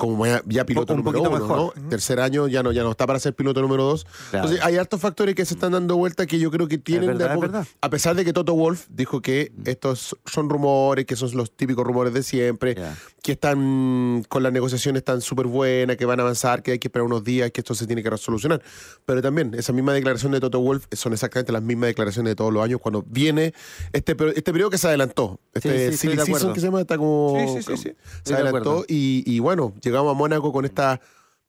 como 0.00 0.26
ya, 0.26 0.42
ya 0.46 0.64
piloto 0.64 0.94
Un 0.94 1.04
número 1.04 1.20
uno, 1.20 1.30
mejor. 1.30 1.76
¿no? 1.76 1.88
Tercer 1.90 2.20
año 2.20 2.48
ya 2.48 2.62
no, 2.62 2.72
ya 2.72 2.82
no 2.82 2.90
está 2.90 3.06
para 3.06 3.18
ser 3.18 3.34
piloto 3.34 3.60
número 3.60 3.84
dos. 3.84 4.06
Claro. 4.30 4.46
Entonces 4.46 4.64
hay 4.64 4.78
hartos 4.78 4.98
factores 4.98 5.34
que 5.34 5.44
se 5.44 5.54
están 5.54 5.72
dando 5.72 5.96
vuelta 5.96 6.26
que 6.26 6.38
yo 6.38 6.50
creo 6.50 6.66
que 6.68 6.78
tienen 6.78 7.18
verdad, 7.18 7.36
de 7.36 7.66
a 7.82 7.90
pesar 7.90 8.16
de 8.16 8.24
que 8.24 8.32
Toto 8.32 8.54
Wolf 8.54 8.86
dijo 8.88 9.20
que 9.20 9.52
estos 9.66 10.16
son 10.24 10.48
rumores, 10.48 11.04
que 11.04 11.16
son 11.16 11.36
los 11.36 11.54
típicos 11.54 11.86
rumores 11.86 12.14
de 12.14 12.22
siempre. 12.22 12.76
Que 13.22 13.32
están 13.32 14.24
con 14.28 14.42
las 14.42 14.52
negociaciones 14.52 15.04
tan 15.04 15.20
súper 15.20 15.46
buenas, 15.46 15.96
que 15.96 16.04
van 16.06 16.18
a 16.20 16.22
avanzar, 16.22 16.62
que 16.62 16.72
hay 16.72 16.78
que 16.78 16.88
esperar 16.88 17.04
unos 17.06 17.22
días, 17.22 17.50
que 17.50 17.60
esto 17.60 17.74
se 17.74 17.86
tiene 17.86 18.02
que 18.02 18.10
resolucionar. 18.10 18.62
Pero 19.04 19.20
también, 19.22 19.54
esa 19.54 19.72
misma 19.72 19.92
declaración 19.92 20.32
de 20.32 20.40
Toto 20.40 20.60
Wolf 20.60 20.86
son 20.92 21.12
exactamente 21.12 21.52
las 21.52 21.62
mismas 21.62 21.88
declaraciones 21.88 22.30
de 22.30 22.34
todos 22.36 22.52
los 22.52 22.64
años 22.64 22.80
cuando 22.80 23.02
viene 23.06 23.52
este, 23.92 24.16
este 24.34 24.52
periodo 24.52 24.70
que 24.70 24.78
se 24.78 24.88
adelantó. 24.88 25.38
Este 25.52 25.90
Sí, 25.92 25.96
sí, 25.98 26.08
silly 26.08 26.22
season 26.24 26.52
que 26.54 26.60
se 26.60 26.66
llama, 26.66 26.80
está 26.80 26.96
como... 26.96 27.36
Sí, 27.38 27.46
sí, 27.48 27.58
sí, 27.58 27.64
como- 27.64 27.76
sí. 27.76 27.92
Se 28.24 28.34
adelantó 28.34 28.84
y, 28.88 29.22
y 29.26 29.38
bueno, 29.40 29.74
llegamos 29.82 30.10
a 30.10 30.14
Mónaco 30.18 30.52
con 30.52 30.64
esta 30.64 31.00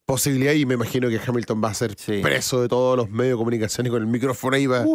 posibilidad 0.05 0.51
y 0.53 0.65
me 0.65 0.73
imagino 0.73 1.07
que 1.07 1.19
Hamilton 1.25 1.61
va 1.63 1.69
a 1.69 1.73
ser 1.73 1.95
Sí. 1.97 2.19
preso 2.21 2.61
de 2.61 2.67
todos 2.67 2.97
los 2.97 3.09
medios 3.09 3.33
de 3.33 3.37
comunicación 3.37 3.87
y 3.87 3.89
con 3.89 4.01
el 4.01 4.07
micrófono 4.07 4.55
ahí 4.57 4.65
va- 4.65 4.85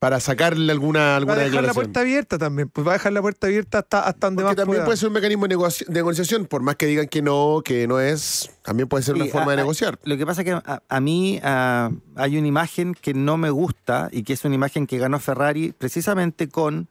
para 0.00 0.18
sacarle 0.18 0.72
alguna, 0.72 1.00
Va 1.00 1.16
alguna 1.16 1.34
a 1.34 1.44
dejar 1.44 1.62
la 1.62 1.74
puerta 1.74 2.00
abierta 2.00 2.38
también. 2.38 2.68
Pues 2.70 2.86
va 2.86 2.92
a 2.92 2.94
dejar 2.94 3.12
la 3.12 3.20
puerta 3.20 3.46
abierta 3.46 3.78
hasta, 3.80 4.00
hasta 4.00 4.26
donde 4.28 4.42
Porque 4.42 4.48
más 4.48 4.56
también 4.56 4.76
pueda. 4.78 4.84
puede 4.86 4.96
ser 4.96 5.08
un 5.08 5.12
mecanismo 5.12 5.46
de, 5.46 5.54
negoci- 5.56 5.84
de 5.86 5.92
negociación, 5.92 6.46
por 6.46 6.62
más 6.62 6.76
que 6.76 6.86
digan 6.86 7.06
que 7.06 7.20
no, 7.20 7.60
que 7.62 7.86
no 7.86 8.00
es, 8.00 8.50
también 8.62 8.88
puede 8.88 9.04
ser 9.04 9.14
una 9.14 9.26
Sí, 9.26 9.30
forma 9.30 9.48
a- 9.48 9.50
de 9.50 9.56
negociar. 9.58 9.98
Lo 10.04 10.16
que 10.16 10.24
pasa 10.26 10.40
es 10.40 10.44
que 10.46 10.52
a, 10.52 10.82
a 10.88 11.00
mí 11.00 11.38
hay 11.42 12.38
una 12.38 12.48
imagen 12.48 12.94
que 12.94 13.12
no 13.14 13.36
me 13.36 13.50
gusta 13.50 14.08
y 14.10 14.22
que 14.22 14.32
es 14.32 14.44
una 14.44 14.54
imagen 14.54 14.86
que 14.86 14.96
ganó 14.98 15.18
Ferrari 15.20 15.72
precisamente 15.76 16.48
con 16.48 16.88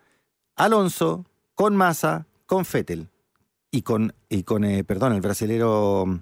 Alonso, 0.55 1.25
con 1.55 1.75
Massa, 1.75 2.27
con 2.45 2.63
Fettel 2.63 3.07
y 3.71 3.81
con, 3.81 4.13
y 4.29 4.43
con 4.43 4.63
eh, 4.63 4.83
perdón, 4.83 5.13
el 5.13 5.21
brasilero 5.21 6.19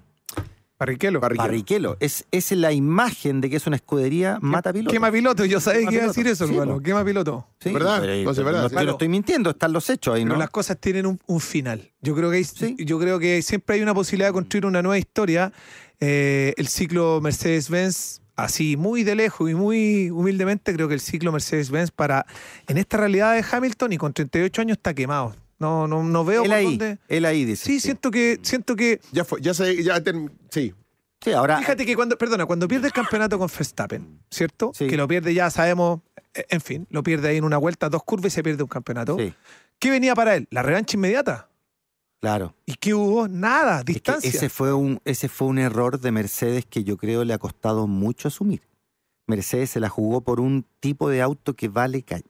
Barrichello. 0.78 1.20
Barrichello. 1.20 1.42
Barrichello. 1.48 1.96
Es, 2.00 2.24
es 2.30 2.52
la 2.52 2.72
imagen 2.72 3.40
de 3.40 3.50
que 3.50 3.56
es 3.56 3.66
una 3.66 3.76
escudería 3.76 4.38
mata 4.40 4.72
piloto. 4.72 4.92
Quema 4.92 5.10
piloto. 5.10 5.44
Yo 5.44 5.58
sabía 5.60 5.88
que 5.88 5.94
iba 5.96 6.04
a 6.04 6.08
decir 6.08 6.26
eso, 6.28 6.46
Sí, 6.46 6.52
hermano. 6.54 6.74
po. 6.76 6.80
Quema 6.82 7.04
piloto. 7.04 7.46
Sí, 7.60 7.72
¿Verdad? 7.72 7.98
pero- 8.00 8.14
No, 8.24 8.32
pero 8.32 8.44
verdad, 8.44 8.70
no 8.70 8.80
sí. 8.82 8.88
estoy 8.90 9.08
mintiendo, 9.08 9.50
están 9.50 9.72
los 9.72 9.90
hechos 9.90 10.14
ahí, 10.14 10.22
Pero 10.22 10.34
¿no? 10.34 10.38
las 10.38 10.50
cosas 10.50 10.78
tienen 10.78 11.06
un, 11.06 11.18
un 11.26 11.40
final. 11.40 11.90
Yo 12.00 12.14
creo 12.14 12.30
que 12.30 12.36
hay, 12.36 12.44
Sí. 12.44 12.76
yo 12.78 12.98
creo 13.00 13.18
que 13.18 13.42
siempre 13.42 13.76
hay 13.76 13.82
una 13.82 13.94
posibilidad 13.94 14.28
de 14.28 14.32
construir 14.34 14.66
una 14.66 14.80
nueva 14.82 14.98
historia. 14.98 15.52
Eh, 16.00 16.54
el 16.56 16.68
ciclo 16.68 17.20
Mercedes-Benz, 17.20 18.20
así 18.36 18.76
muy 18.76 19.02
de 19.02 19.16
lejos 19.16 19.50
y 19.50 19.54
muy 19.54 20.10
humildemente, 20.10 20.72
creo 20.72 20.86
que 20.86 20.94
el 20.94 21.00
ciclo 21.00 21.32
Mercedes-Benz 21.32 21.90
para 21.90 22.24
en 22.68 22.78
esta 22.78 22.98
realidad 22.98 23.34
de 23.34 23.44
Hamilton 23.50 23.92
y 23.94 23.98
con 23.98 24.12
38 24.12 24.60
años 24.62 24.76
está 24.76 24.94
quemado. 24.94 25.34
No, 25.58 25.88
no, 25.88 26.02
no 26.04 26.24
veo 26.24 26.42
Él 26.44 26.48
por 26.50 26.56
ahí, 26.56 26.64
dónde. 26.64 26.98
él 27.08 27.24
ahí 27.24 27.44
dice. 27.44 27.64
Sí, 27.64 27.80
siento 27.80 28.10
que, 28.10 28.38
siento 28.42 28.76
que. 28.76 29.00
Ya 29.12 29.24
fue, 29.24 29.40
ya 29.40 29.54
se, 29.54 29.82
ya 29.82 29.98
term- 30.02 30.30
sí. 30.50 30.72
Sí, 31.20 31.32
ahora. 31.32 31.58
Fíjate 31.58 31.84
que 31.84 31.96
cuando, 31.96 32.16
perdona, 32.16 32.46
cuando 32.46 32.68
pierde 32.68 32.86
el 32.86 32.92
campeonato 32.92 33.38
con 33.40 33.48
Verstappen, 33.48 34.20
¿cierto? 34.30 34.70
Sí. 34.72 34.86
Que 34.86 34.96
lo 34.96 35.08
pierde 35.08 35.34
ya, 35.34 35.50
sabemos, 35.50 36.00
eh, 36.32 36.44
en 36.48 36.60
fin, 36.60 36.86
lo 36.90 37.02
pierde 37.02 37.28
ahí 37.30 37.38
en 37.38 37.44
una 37.44 37.56
vuelta, 37.58 37.88
dos 37.88 38.04
curvas 38.04 38.26
y 38.26 38.30
se 38.36 38.42
pierde 38.44 38.62
un 38.62 38.68
campeonato. 38.68 39.16
Sí, 39.18 39.34
¿Qué 39.80 39.90
venía 39.90 40.14
para 40.14 40.36
él? 40.36 40.46
La 40.52 40.62
revancha 40.62 40.96
inmediata. 40.96 41.48
claro. 42.20 42.54
¿Y 42.66 42.74
qué 42.74 42.94
hubo? 42.94 43.26
Nada, 43.26 43.78
Es 43.80 43.84
que 43.84 43.92
distancia. 43.94 44.30
ese 44.30 44.48
fue 44.48 44.72
un 44.72 45.00
ese 45.04 45.28
fue 45.28 45.48
un 45.48 45.58
error 45.58 45.98
de 45.98 46.12
Mercedes 46.12 46.64
que 46.66 46.84
yo 46.84 46.96
creo 46.96 47.24
le 47.24 47.34
ha 47.34 47.38
costado 47.38 47.88
mucho 47.88 48.28
asumir. 48.28 48.62
Mercedes 49.26 49.70
se 49.70 49.80
la 49.80 49.88
jugó 49.88 50.20
por 50.20 50.38
un 50.38 50.64
tipo 50.78 51.10
de 51.10 51.20
auto 51.20 51.54
que 51.54 51.66
vale 51.68 52.02
ca- 52.04 52.20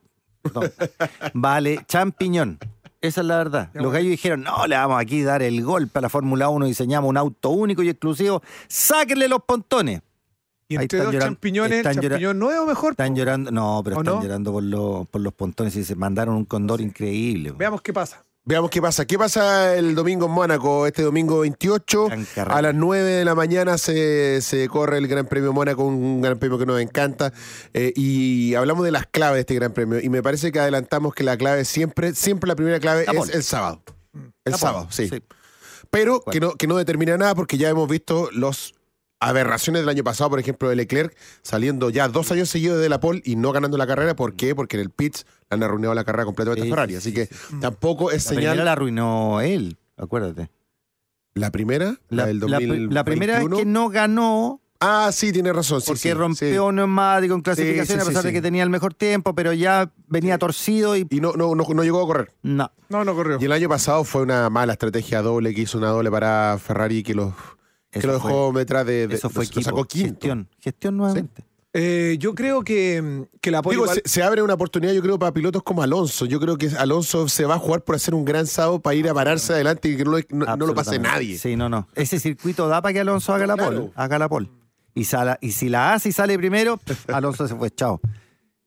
perdón, 0.42 0.72
vale 1.34 1.84
champiñón. 1.86 2.58
Esa 3.00 3.20
es 3.20 3.26
la 3.26 3.36
verdad. 3.38 3.70
Los 3.74 3.92
gallos 3.92 4.10
dijeron, 4.10 4.42
no, 4.42 4.66
le 4.66 4.74
vamos 4.76 5.00
aquí 5.00 5.22
a 5.22 5.26
dar 5.26 5.42
el 5.42 5.62
golpe 5.62 6.00
a 6.00 6.02
la 6.02 6.08
Fórmula 6.08 6.48
1, 6.48 6.66
diseñamos 6.66 7.08
un 7.08 7.16
auto 7.16 7.50
único 7.50 7.82
y 7.82 7.88
exclusivo, 7.88 8.42
sáquenle 8.66 9.28
los 9.28 9.42
pontones. 9.44 10.00
Y 10.70 10.74
entre 10.74 10.84
están 10.98 11.04
dos 11.04 11.14
llorando- 11.14 11.34
champiñones, 11.36 11.82
champiñón 11.82 12.38
nuevo 12.38 12.66
mejor. 12.66 12.90
Están 12.92 13.12
po. 13.12 13.18
llorando, 13.18 13.50
no, 13.50 13.80
pero 13.84 13.96
¿O 13.96 14.00
están 14.00 14.14
no? 14.16 14.22
llorando 14.22 14.52
por, 14.52 14.62
los 14.64 15.08
por 15.08 15.20
los 15.20 15.32
pontones 15.32 15.74
y 15.76 15.84
se 15.84 15.94
mandaron 15.94 16.34
un 16.34 16.44
condor 16.44 16.80
increíble. 16.80 17.52
Veamos 17.56 17.80
qué 17.82 17.92
pasa. 17.92 18.22
Veamos 18.48 18.70
qué 18.70 18.80
pasa. 18.80 19.04
¿Qué 19.04 19.18
pasa 19.18 19.76
el 19.76 19.94
domingo 19.94 20.24
en 20.24 20.32
Mónaco? 20.32 20.86
Este 20.86 21.02
domingo 21.02 21.40
28, 21.40 22.06
Gran 22.06 22.24
carrera. 22.24 22.56
a 22.56 22.62
las 22.62 22.74
9 22.74 23.04
de 23.04 23.24
la 23.26 23.34
mañana 23.34 23.76
se, 23.76 24.40
se 24.40 24.66
corre 24.68 24.96
el 24.96 25.06
Gran 25.06 25.26
Premio 25.26 25.52
Mónaco, 25.52 25.84
un 25.84 26.22
gran 26.22 26.38
premio 26.38 26.56
que 26.58 26.64
nos 26.64 26.80
encanta. 26.80 27.30
Eh, 27.74 27.92
y 27.94 28.54
hablamos 28.54 28.86
de 28.86 28.90
las 28.90 29.06
claves 29.06 29.34
de 29.34 29.40
este 29.40 29.54
Gran 29.54 29.74
Premio. 29.74 30.00
Y 30.00 30.08
me 30.08 30.22
parece 30.22 30.50
que 30.50 30.60
adelantamos 30.60 31.12
que 31.14 31.24
la 31.24 31.36
clave 31.36 31.66
siempre, 31.66 32.14
siempre 32.14 32.48
la 32.48 32.56
primera 32.56 32.80
clave 32.80 33.04
La 33.04 33.20
es 33.20 33.28
el 33.34 33.42
sábado. 33.42 33.82
El 34.46 34.54
sábado, 34.54 34.88
sí. 34.90 35.10
sí. 35.10 35.22
Pero 35.90 36.22
que 36.22 36.40
no, 36.40 36.54
que 36.54 36.66
no 36.66 36.78
determina 36.78 37.18
nada 37.18 37.34
porque 37.34 37.58
ya 37.58 37.68
hemos 37.68 37.86
visto 37.86 38.30
los 38.32 38.72
aberraciones 39.20 39.82
del 39.82 39.88
año 39.88 40.04
pasado, 40.04 40.30
por 40.30 40.38
ejemplo, 40.38 40.68
de 40.68 40.76
Leclerc 40.76 41.16
saliendo 41.42 41.90
ya 41.90 42.08
dos 42.08 42.30
años 42.32 42.48
seguidos 42.48 42.80
de 42.80 42.88
la 42.88 43.00
pole 43.00 43.20
y 43.24 43.36
no 43.36 43.52
ganando 43.52 43.76
la 43.76 43.86
carrera. 43.86 44.14
¿Por 44.14 44.34
qué? 44.34 44.54
Porque 44.54 44.76
en 44.76 44.82
el 44.82 44.90
pits 44.90 45.26
le 45.50 45.54
han 45.56 45.62
arruinado 45.62 45.94
la 45.94 46.04
carrera 46.04 46.24
completamente 46.24 46.62
Sí, 46.66 46.68
a 46.68 46.74
Ferrari. 46.74 46.92
sí, 46.92 46.96
Así 46.98 47.08
sí, 47.10 47.14
que 47.14 47.26
sí. 47.26 47.60
tampoco 47.60 48.10
es 48.10 48.24
La 48.26 48.34
señal. 48.36 48.64
la 48.64 48.72
arruinó 48.72 49.40
él, 49.40 49.76
acuérdate. 49.96 50.50
¿La 51.34 51.50
primera? 51.50 51.96
La, 52.08 52.26
del 52.26 52.38
la- 52.40 52.46
2021. 52.58 52.92
la 52.92 53.04
primera 53.04 53.40
es 53.42 53.48
que 53.48 53.64
no 53.64 53.88
ganó 53.88 54.60
Ah, 54.80 55.10
sí, 55.12 55.32
tiene 55.32 55.52
razón. 55.52 55.80
sí, 55.80 55.88
porque 55.88 56.00
sí, 56.02 56.12
rompió 56.14 56.66
un 56.66 56.76
neumático 56.76 57.34
en 57.34 57.40
clasificación 57.40 57.86
Sí, 57.86 57.92
sí, 57.94 58.00
a 58.00 58.06
pesar 58.06 58.22
sí, 58.22 58.28
de 58.28 58.30
sí. 58.30 58.34
que 58.36 58.42
tenía 58.42 58.62
el 58.62 58.70
mejor 58.70 58.94
tiempo, 58.94 59.34
pero 59.34 59.52
ya 59.52 59.90
venía 60.06 60.38
torcido 60.38 60.94
y 60.94 61.00
sí. 61.00 61.06
Y 61.10 61.20
no, 61.20 61.32
no, 61.32 61.56
no, 61.56 61.64
no 61.68 61.82
llegó 61.82 62.00
a 62.00 62.06
correr. 62.06 62.32
no. 62.42 62.70
No, 62.88 63.04
no 63.04 63.14
corrió. 63.16 63.38
Y 63.40 63.44
el 63.44 63.50
año 63.52 63.68
pasado 63.68 64.04
fue 64.04 64.22
una 64.22 64.48
mala 64.50 64.72
estrategia 64.74 65.20
doble 65.20 65.52
que 65.52 65.62
hizo 65.62 65.76
una 65.78 65.88
doble 65.88 66.10
para 66.12 66.56
Ferrari 66.58 67.02
que 67.02 67.12
lo, 67.12 67.34
que 67.90 68.06
lo 68.06 68.20
fue- 68.20 68.30
dejó 68.32 68.52
detrás 68.52 68.86
de, 68.86 69.06
de- 69.08 69.14
Eso 69.14 69.28
fue 69.30 69.44
lo 69.44 69.48
equipo, 69.50 69.62
sacó 69.64 69.84
quinto. 69.84 70.08
gestión, 70.14 70.48
gestión 70.60 70.96
nuevamente. 70.96 71.44
Eh, 71.74 72.16
yo 72.18 72.34
creo 72.34 72.62
que, 72.62 73.26
que 73.42 73.50
la 73.50 73.60
Digo, 73.60 73.72
igual- 73.84 74.00
se, 74.02 74.08
se 74.08 74.22
abre 74.22 74.40
una 74.42 74.54
oportunidad, 74.54 74.92
yo 74.94 75.02
creo, 75.02 75.18
para 75.18 75.32
pilotos 75.32 75.62
como 75.62 75.82
Alonso. 75.82 76.24
Yo 76.24 76.40
creo 76.40 76.56
que 76.56 76.68
Alonso 76.78 77.28
se 77.28 77.44
va 77.44 77.56
a 77.56 77.58
jugar 77.58 77.82
por 77.82 77.94
hacer 77.94 78.14
un 78.14 78.24
gran 78.24 78.46
sábado 78.46 78.80
para 78.80 78.94
ir 78.96 79.08
a 79.08 79.14
pararse 79.14 79.52
adelante 79.52 79.88
y 79.90 79.96
que 79.96 80.04
no, 80.04 80.12
lo- 80.12 80.18
no- 80.30 80.56
no 80.56 80.66
lo 80.66 80.74
pase 80.74 80.98
nadie. 80.98 81.36
Sí, 81.38 81.56
no, 81.56 81.68
no. 81.68 81.86
Ese 81.94 82.18
circuito 82.18 82.66
da 82.68 82.80
para 82.80 82.94
que 82.94 83.00
Alonso 83.00 83.34
haga 83.34 83.46
la 83.46 83.54
Claro. 83.54 83.70
pole, 83.76 83.92
haga 83.94 84.18
la 84.18 84.28
pole. 84.28 84.48
Y, 84.94 85.04
sala- 85.04 85.38
y 85.42 85.52
si 85.52 85.68
la 85.68 85.92
hace 85.92 86.08
y 86.08 86.12
sale 86.12 86.36
primero, 86.38 86.80
Alonso 87.08 87.46
se 87.46 87.54
fue, 87.54 87.70
chao. 87.70 88.00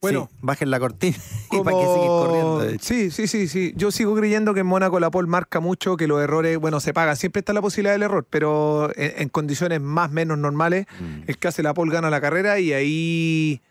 Bueno. 0.02 0.30
Sí, 0.32 0.38
bajen 0.42 0.72
la 0.72 0.80
cortina 0.80 1.16
y 1.52 1.60
para 1.60 1.78
que 1.78 1.84
corriendo. 1.86 2.64
Sí, 2.82 3.12
sí, 3.12 3.28
sí, 3.28 3.48
sí. 3.48 3.74
Yo 3.76 3.92
sigo 3.92 4.16
creyendo 4.16 4.54
que 4.56 4.62
en 4.62 4.66
Mónaco 4.66 5.00
la 5.00 5.12
pole 5.12 5.28
marca 5.28 5.60
mucho, 5.60 5.96
que 5.96 6.08
los 6.08 6.20
errores, 6.24 6.58
bueno, 6.58 6.80
se 6.80 6.92
pagan. 6.92 7.16
Siempre 7.16 7.42
está 7.42 7.54
la 7.54 7.62
posibilidad 7.62 7.94
del 7.94 8.02
error, 8.04 8.26
pero 8.28 8.90
en, 8.96 9.14
en 9.22 9.30
condiciones 9.30 9.80
más 9.80 10.10
o 10.10 10.14
menos 10.14 10.40
normales, 10.40 10.88
Mm. 11.00 11.24
el 11.28 11.38
que 11.38 11.48
hace 11.48 11.62
la 11.62 11.76
pole 11.76 11.94
gana 11.94 12.10
la 12.10 12.20
carrera 12.20 12.60
y 12.60 12.74
ahí 12.74 13.62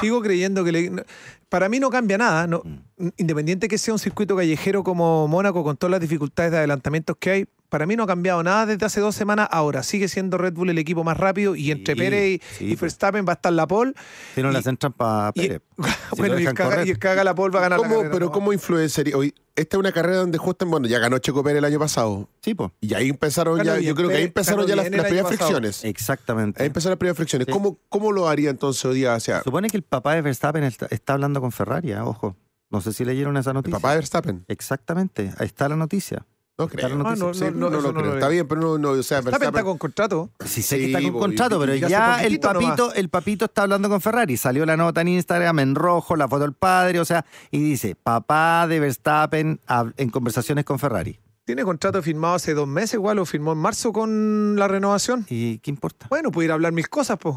sigo 0.00 0.22
creyendo 0.22 0.64
que 0.64 0.72
le- 0.72 1.04
para 1.50 1.68
mí 1.68 1.78
no 1.80 1.90
cambia 1.90 2.16
nada. 2.16 2.46
No, 2.46 2.62
Mm. 2.64 3.08
Independiente 3.18 3.68
que 3.68 3.76
sea 3.76 3.92
un 3.92 3.98
circuito 4.00 4.36
callejero 4.36 4.82
como 4.84 5.28
Mónaco, 5.28 5.62
con 5.64 5.76
todas 5.76 5.90
las 5.90 6.00
dificultades 6.00 6.50
de 6.52 6.58
adelantamientos 6.58 7.16
que 7.20 7.30
hay, 7.30 7.46
para 7.74 7.86
mí 7.86 7.96
no 7.96 8.04
ha 8.04 8.06
cambiado 8.06 8.40
nada 8.44 8.66
desde 8.66 8.86
hace 8.86 9.00
dos 9.00 9.16
semanas. 9.16 9.48
Ahora 9.50 9.82
sigue 9.82 10.06
siendo 10.06 10.38
Red 10.38 10.52
Bull 10.52 10.70
el 10.70 10.78
equipo 10.78 11.02
más 11.02 11.16
rápido 11.16 11.56
y 11.56 11.72
entre 11.72 11.94
Sí, 11.94 11.98
Pérez 12.00 12.24
y, 12.28 12.42
sí, 12.56 12.64
y 12.66 12.68
pues. 12.68 12.82
Verstappen 12.82 13.26
va 13.26 13.32
a 13.32 13.34
estar 13.34 13.52
la 13.52 13.66
pole. 13.66 13.94
Si 14.36 14.42
no 14.44 14.50
Y- 14.50 14.52
le 14.52 14.58
hacen 14.60 14.76
trampa 14.76 15.26
a 15.26 15.32
y- 15.34 15.40
Pérez. 15.40 15.62
Si 16.14 16.16
bueno, 16.20 16.34
y 16.34 16.36
el, 16.36 16.42
dejan 16.44 16.54
que 16.54 16.62
haga, 16.62 16.70
correr. 16.76 16.86
y 16.86 16.90
el 17.18 17.24
la 17.24 17.34
pole 17.34 17.52
va 17.52 17.58
a 17.58 17.62
ganar 17.62 17.80
la 17.80 17.82
¿Cómo- 17.82 17.96
carrera, 17.96 18.12
pero 18.14 18.26
¿no? 18.26 18.30
¿cómo 18.32 18.52
influenciaría? 18.52 19.16
Hoy, 19.16 19.34
esta 19.56 19.76
es 19.76 19.78
una 19.80 19.90
carrera 19.90 20.18
donde 20.18 20.38
justo, 20.38 20.64
bueno, 20.66 20.86
ya 20.86 21.00
ganó 21.00 21.18
Checo 21.18 21.42
Pérez 21.42 21.58
el 21.58 21.64
año 21.64 21.80
pasado. 21.80 22.28
Sí, 22.42 22.54
pues. 22.54 22.70
Y 22.80 22.94
ahí 22.94 23.08
empezaron 23.08 23.60
ya, 23.64 23.80
yo 23.80 23.92
creo 23.96 24.08
que 24.08 24.14
ahí 24.18 24.22
empezaron 24.24 24.64
ya 24.68 24.76
las, 24.76 24.86
el 24.86 24.92
primeras 24.92 25.22
pasado. 25.22 25.36
fricciones. 25.36 25.84
Exactamente. 25.84 26.62
Ahí 26.62 26.68
empezaron 26.68 26.92
las 26.92 26.98
primeras 26.98 27.16
fricciones. 27.16 27.46
Sí. 27.46 27.52
¿Cómo, 27.52 27.78
¿Cómo 27.88 28.12
lo 28.12 28.28
haría 28.28 28.50
entonces 28.50 28.84
hoy 28.84 28.94
día 28.96 29.14
hacia 29.14 29.42
Supone 29.42 29.68
que 29.68 29.76
el 29.76 29.82
papá 29.82 30.14
de 30.14 30.22
Verstappen 30.22 30.62
está, 30.62 30.86
está 30.90 31.14
hablando 31.14 31.40
con 31.40 31.50
Ferrari, 31.50 31.90
ah, 31.90 32.04
ojo. 32.04 32.36
No 32.70 32.80
sé 32.80 32.92
si 32.92 33.04
leyeron 33.04 33.36
esa 33.36 33.50
el 33.50 33.54
noticia. 33.54 33.78
papá 33.78 33.90
de 33.90 33.96
Verstappen? 33.98 34.44
Exactamente, 34.48 35.32
ahí 35.38 35.46
está 35.46 35.68
la 35.68 35.76
noticia. 35.76 36.24
No 36.56 36.66
Está 36.66 36.76
creo. 36.76 37.02
Ah, 37.04 37.16
no, 37.16 37.34
Sí, 37.34 37.44
no, 37.46 37.50
no, 37.50 37.70
no, 37.70 37.80
lo 37.80 37.92
creo. 37.92 38.04
lo 38.06 38.14
Está 38.14 38.28
bien, 38.28 38.46
pero 38.46 38.60
no, 38.60 38.78
no 38.78 38.90
o 38.90 39.02
sea, 39.02 39.20
Verstappen 39.20 39.48
está 39.48 39.60
Verstappen- 39.60 39.64
con 39.64 39.78
contrato. 39.78 40.30
Sí 40.44 40.62
sé 40.62 40.76
Sí, 40.76 40.82
que 40.82 40.86
está 40.96 41.02
con 41.10 41.20
contrato, 41.20 41.56
y- 41.56 41.60
pero 41.66 41.74
ya 41.88 42.22
el 42.24 42.38
papito, 42.38 42.94
el 42.94 43.08
papito 43.08 43.44
está 43.46 43.62
hablando 43.62 43.88
con 43.88 44.00
Ferrari. 44.00 44.36
Salió 44.36 44.64
la 44.64 44.76
nota 44.76 45.00
en 45.00 45.08
Instagram 45.08 45.58
en 45.58 45.74
rojo, 45.74 46.14
la 46.14 46.28
foto 46.28 46.42
del 46.42 46.52
padre, 46.52 47.00
o 47.00 47.04
sea, 47.04 47.24
y 47.50 47.58
dice, 47.60 47.96
papá 47.96 48.66
de 48.68 48.78
Verstappen 48.78 49.58
en 49.96 50.10
conversaciones 50.10 50.64
con 50.64 50.78
Ferrari. 50.78 51.18
Tiene 51.44 51.62
contrato 51.64 52.00
firmado 52.02 52.36
hace 52.36 52.54
dos 52.54 52.66
meses, 52.68 52.94
igual 52.94 53.16
lo 53.16 53.26
firmó 53.26 53.52
en 53.52 53.58
marzo 53.58 53.92
con 53.92 54.54
la 54.56 54.66
renovación. 54.66 55.26
¿Y 55.28 55.58
qué 55.58 55.70
importa? 55.70 56.06
Bueno, 56.08 56.30
pudiera 56.30 56.54
hablar 56.54 56.72
mil 56.72 56.88
cosas, 56.88 57.18
pues. 57.20 57.34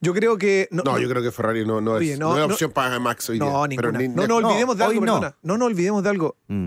Yo 0.00 0.12
creo 0.14 0.36
que. 0.38 0.68
No, 0.70 0.82
No, 0.84 0.98
yo 1.00 1.08
creo 1.08 1.20
que 1.22 1.32
Ferrari 1.32 1.66
no, 1.66 1.80
no, 1.80 1.94
Oye, 1.94 2.12
es, 2.12 2.18
no, 2.20 2.28
no 2.34 2.42
es 2.42 2.46
no- 2.46 2.52
opción 2.54 2.70
para 2.70 3.00
Max 3.00 3.28
hoy 3.30 3.40
día. 3.40 3.48
no, 3.50 3.64
Pero 3.74 3.90
ninguna. 3.90 3.98
ni- 3.98 4.08
no 4.08 4.26
nos 4.28 4.42
no, 4.42 4.48
olvidemos 4.48 4.76
de 4.76 4.84
algo, 4.84 5.00
no. 5.00 5.14
perdona. 5.14 5.36
No 5.42 5.58
nos 5.58 5.66
olvidemos 5.66 6.02
de 6.04 6.10
algo. 6.10 6.36
Mm. 6.46 6.66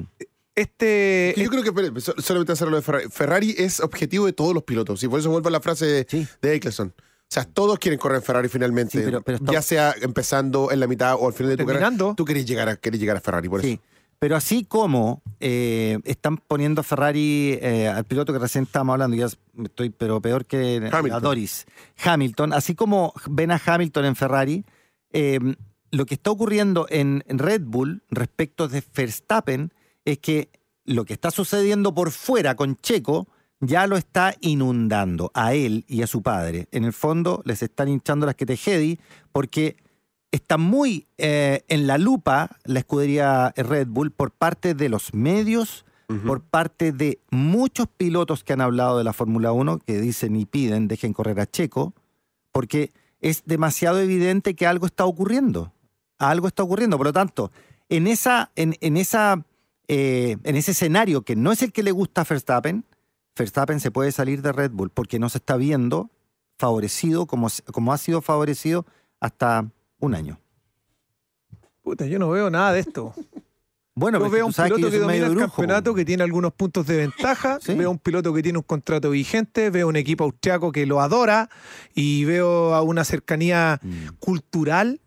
Este. 0.56 1.34
Yo 1.38 1.50
creo 1.50 1.64
que, 1.64 1.70
espere, 1.70 1.92
solamente 2.22 2.52
hacer 2.52 2.68
lo 2.68 2.76
de 2.76 2.82
Ferrari. 2.84 3.06
Ferrari 3.10 3.56
es 3.58 3.80
objetivo 3.80 4.26
de 4.26 4.34
todos 4.34 4.54
los 4.54 4.64
pilotos. 4.64 5.02
Y 5.04 5.08
por 5.08 5.20
eso 5.20 5.30
vuelvo 5.32 5.48
a 5.48 5.52
la 5.52 5.60
frase 5.62 5.86
de, 5.86 6.06
Sí. 6.10 6.28
de 6.42 6.56
Eccleston. 6.56 6.94
O 6.98 7.34
sea, 7.34 7.46
todos 7.46 7.80
quieren 7.80 8.00
correr 8.00 8.18
en 8.18 8.24
Ferrari 8.24 8.48
finalmente. 8.50 9.00
Sí, 9.00 9.04
pero- 9.06 9.22
pero 9.24 9.38
está- 9.38 9.52
Ya 9.52 9.62
sea 9.64 9.96
empezando 10.02 10.72
en 10.72 10.80
la 10.80 10.86
mitad 10.88 11.16
o 11.20 11.28
al 11.28 11.34
final 11.34 11.52
de 11.52 11.58
tu 11.58 11.66
carrera. 11.66 11.92
Tú 12.16 12.26
querés 12.26 12.46
llegar 12.46 12.70
a, 12.70 12.76
querés 12.76 13.00
llegar 13.00 13.18
a 13.18 13.22
Ferrari, 13.22 13.50
por 13.50 13.62
Sí. 13.62 13.72
eso. 13.74 13.82
Pero 14.20 14.36
así 14.38 14.64
como 14.64 15.22
eh, 15.42 15.98
están 16.06 16.38
poniendo 16.38 16.80
a 16.82 16.84
Ferrari 16.84 17.58
eh, 17.62 17.88
al 17.90 18.06
piloto 18.06 18.32
que 18.32 18.40
recién 18.40 18.64
estábamos 18.64 18.94
hablando, 18.94 19.18
ya 19.18 19.28
estoy 19.66 19.90
pero 19.90 20.22
peor 20.22 20.46
que 20.46 20.88
Hamilton. 20.94 21.22
Doris, 21.22 21.66
Hamilton, 22.02 22.54
así 22.54 22.74
como 22.76 23.12
ven 23.28 23.52
a 23.52 23.60
Hamilton 23.66 24.06
en 24.06 24.16
Ferrari, 24.16 24.66
eh, 25.12 25.40
lo 25.92 26.06
que 26.06 26.14
está 26.14 26.32
ocurriendo 26.32 26.86
en 26.90 27.24
en 27.28 27.38
Red 27.40 27.64
Bull 27.66 28.04
respecto 28.12 28.70
de 28.70 28.82
Verstappen 28.96 29.74
es 30.06 30.20
que 30.20 30.50
lo 30.86 31.06
que 31.06 31.14
está 31.14 31.32
sucediendo 31.32 31.94
por 31.94 32.12
fuera 32.12 32.56
con 32.56 32.76
Checo 32.78 33.28
ya 33.60 33.88
lo 33.88 33.96
está 33.96 34.36
inundando 34.42 35.32
a 35.34 35.54
él 35.54 35.86
y 35.88 36.02
a 36.02 36.08
su 36.08 36.22
padre. 36.22 36.68
En 36.72 36.84
el 36.84 36.94
fondo 36.94 37.42
les 37.46 37.64
están 37.64 37.88
hinchando 37.88 38.26
las 38.26 38.36
que 38.36 38.46
te 38.46 39.00
porque 39.32 39.78
está 40.32 40.58
muy 40.58 41.08
eh, 41.18 41.64
en 41.68 41.88
la 41.88 41.98
lupa 41.98 42.58
la 42.66 42.80
escudería 42.80 43.54
Red 43.56 43.88
Bull 43.88 44.12
por 44.12 44.32
parte 44.32 44.74
de 44.74 44.90
los 44.90 45.14
medios, 45.14 45.86
por 46.28 46.42
parte 46.42 46.92
de 46.92 47.20
muchos 47.32 47.88
pilotos 47.88 48.44
que 48.44 48.54
han 48.54 48.62
hablado 48.62 49.00
de 49.00 49.04
la 49.04 49.14
Fórmula 49.14 49.52
1 49.52 49.80
que 49.80 50.00
dicen 50.00 50.36
y 50.36 50.46
piden 50.46 50.88
dejen 50.88 51.12
correr 51.12 51.40
a 51.40 51.48
Checo, 51.48 51.96
porque 52.52 52.92
es 53.20 53.44
demasiado 53.46 54.00
evidente 54.00 54.54
que 54.54 54.68
algo 54.68 54.86
está 54.86 55.06
ocurriendo. 55.06 55.74
Algo 56.20 56.48
está 56.48 56.62
ocurriendo. 56.62 56.98
Por 56.98 57.08
lo 57.08 57.14
tanto, 57.14 57.52
en, 57.90 58.06
esa, 58.06 58.52
en, 58.56 58.76
en 58.82 58.98
esa, 58.98 59.44
eh, 59.88 60.38
en 60.44 60.56
ese 60.56 60.72
escenario 60.72 61.22
que 61.24 61.36
no 61.36 61.52
es 61.52 61.62
el 61.62 61.72
que 61.72 61.84
le 61.84 61.92
gusta 61.92 62.22
a 62.22 62.26
Verstappen, 62.30 62.84
Verstappen 63.38 63.80
se 63.80 63.92
puede 63.92 64.12
salir 64.12 64.42
de 64.42 64.52
Red 64.52 64.72
Bull 64.72 64.90
porque 64.90 65.20
no 65.20 65.30
se 65.30 65.40
está 65.40 65.58
viendo 65.58 66.10
favorecido 66.58 67.26
como, 67.26 67.48
como 67.72 67.92
ha 67.94 67.98
sido 67.98 68.22
favorecido 68.22 68.86
hasta 69.20 69.66
un 70.00 70.14
año. 70.16 70.40
Puta, 71.82 72.06
yo 72.06 72.20
no 72.20 72.30
veo 72.30 72.50
nada 72.50 72.74
de 72.74 72.80
esto. 72.82 73.14
Bueno, 73.96 74.18
Yo 74.18 74.28
veo 74.32 74.48
un 74.48 74.54
piloto 74.54 74.90
que 74.90 74.98
domina 74.98 75.28
el 75.28 75.36
brujo, 75.36 75.48
campeonato, 75.50 75.94
que 75.94 76.04
tiene 76.04 76.24
algunos 76.24 76.52
puntos 76.52 76.88
de 76.88 76.98
ventaja. 76.98 77.60
Sí. 77.62 77.76
Veo 77.76 77.92
un 77.92 78.00
piloto 78.00 78.34
que 78.34 78.42
tiene 78.42 78.58
un 78.58 78.64
contrato 78.64 79.12
vigente. 79.12 79.70
Veo 79.70 79.88
un 79.88 79.96
equipo 79.96 80.24
austriaco 80.24 80.72
que 80.72 80.88
lo 80.88 81.00
adora. 81.00 81.48
Y 81.94 82.26
veo 82.26 82.74
a 82.74 82.82
una 82.82 83.04
cercanía 83.04 83.80
Mm. 83.84 84.16
cultural, 84.18 85.00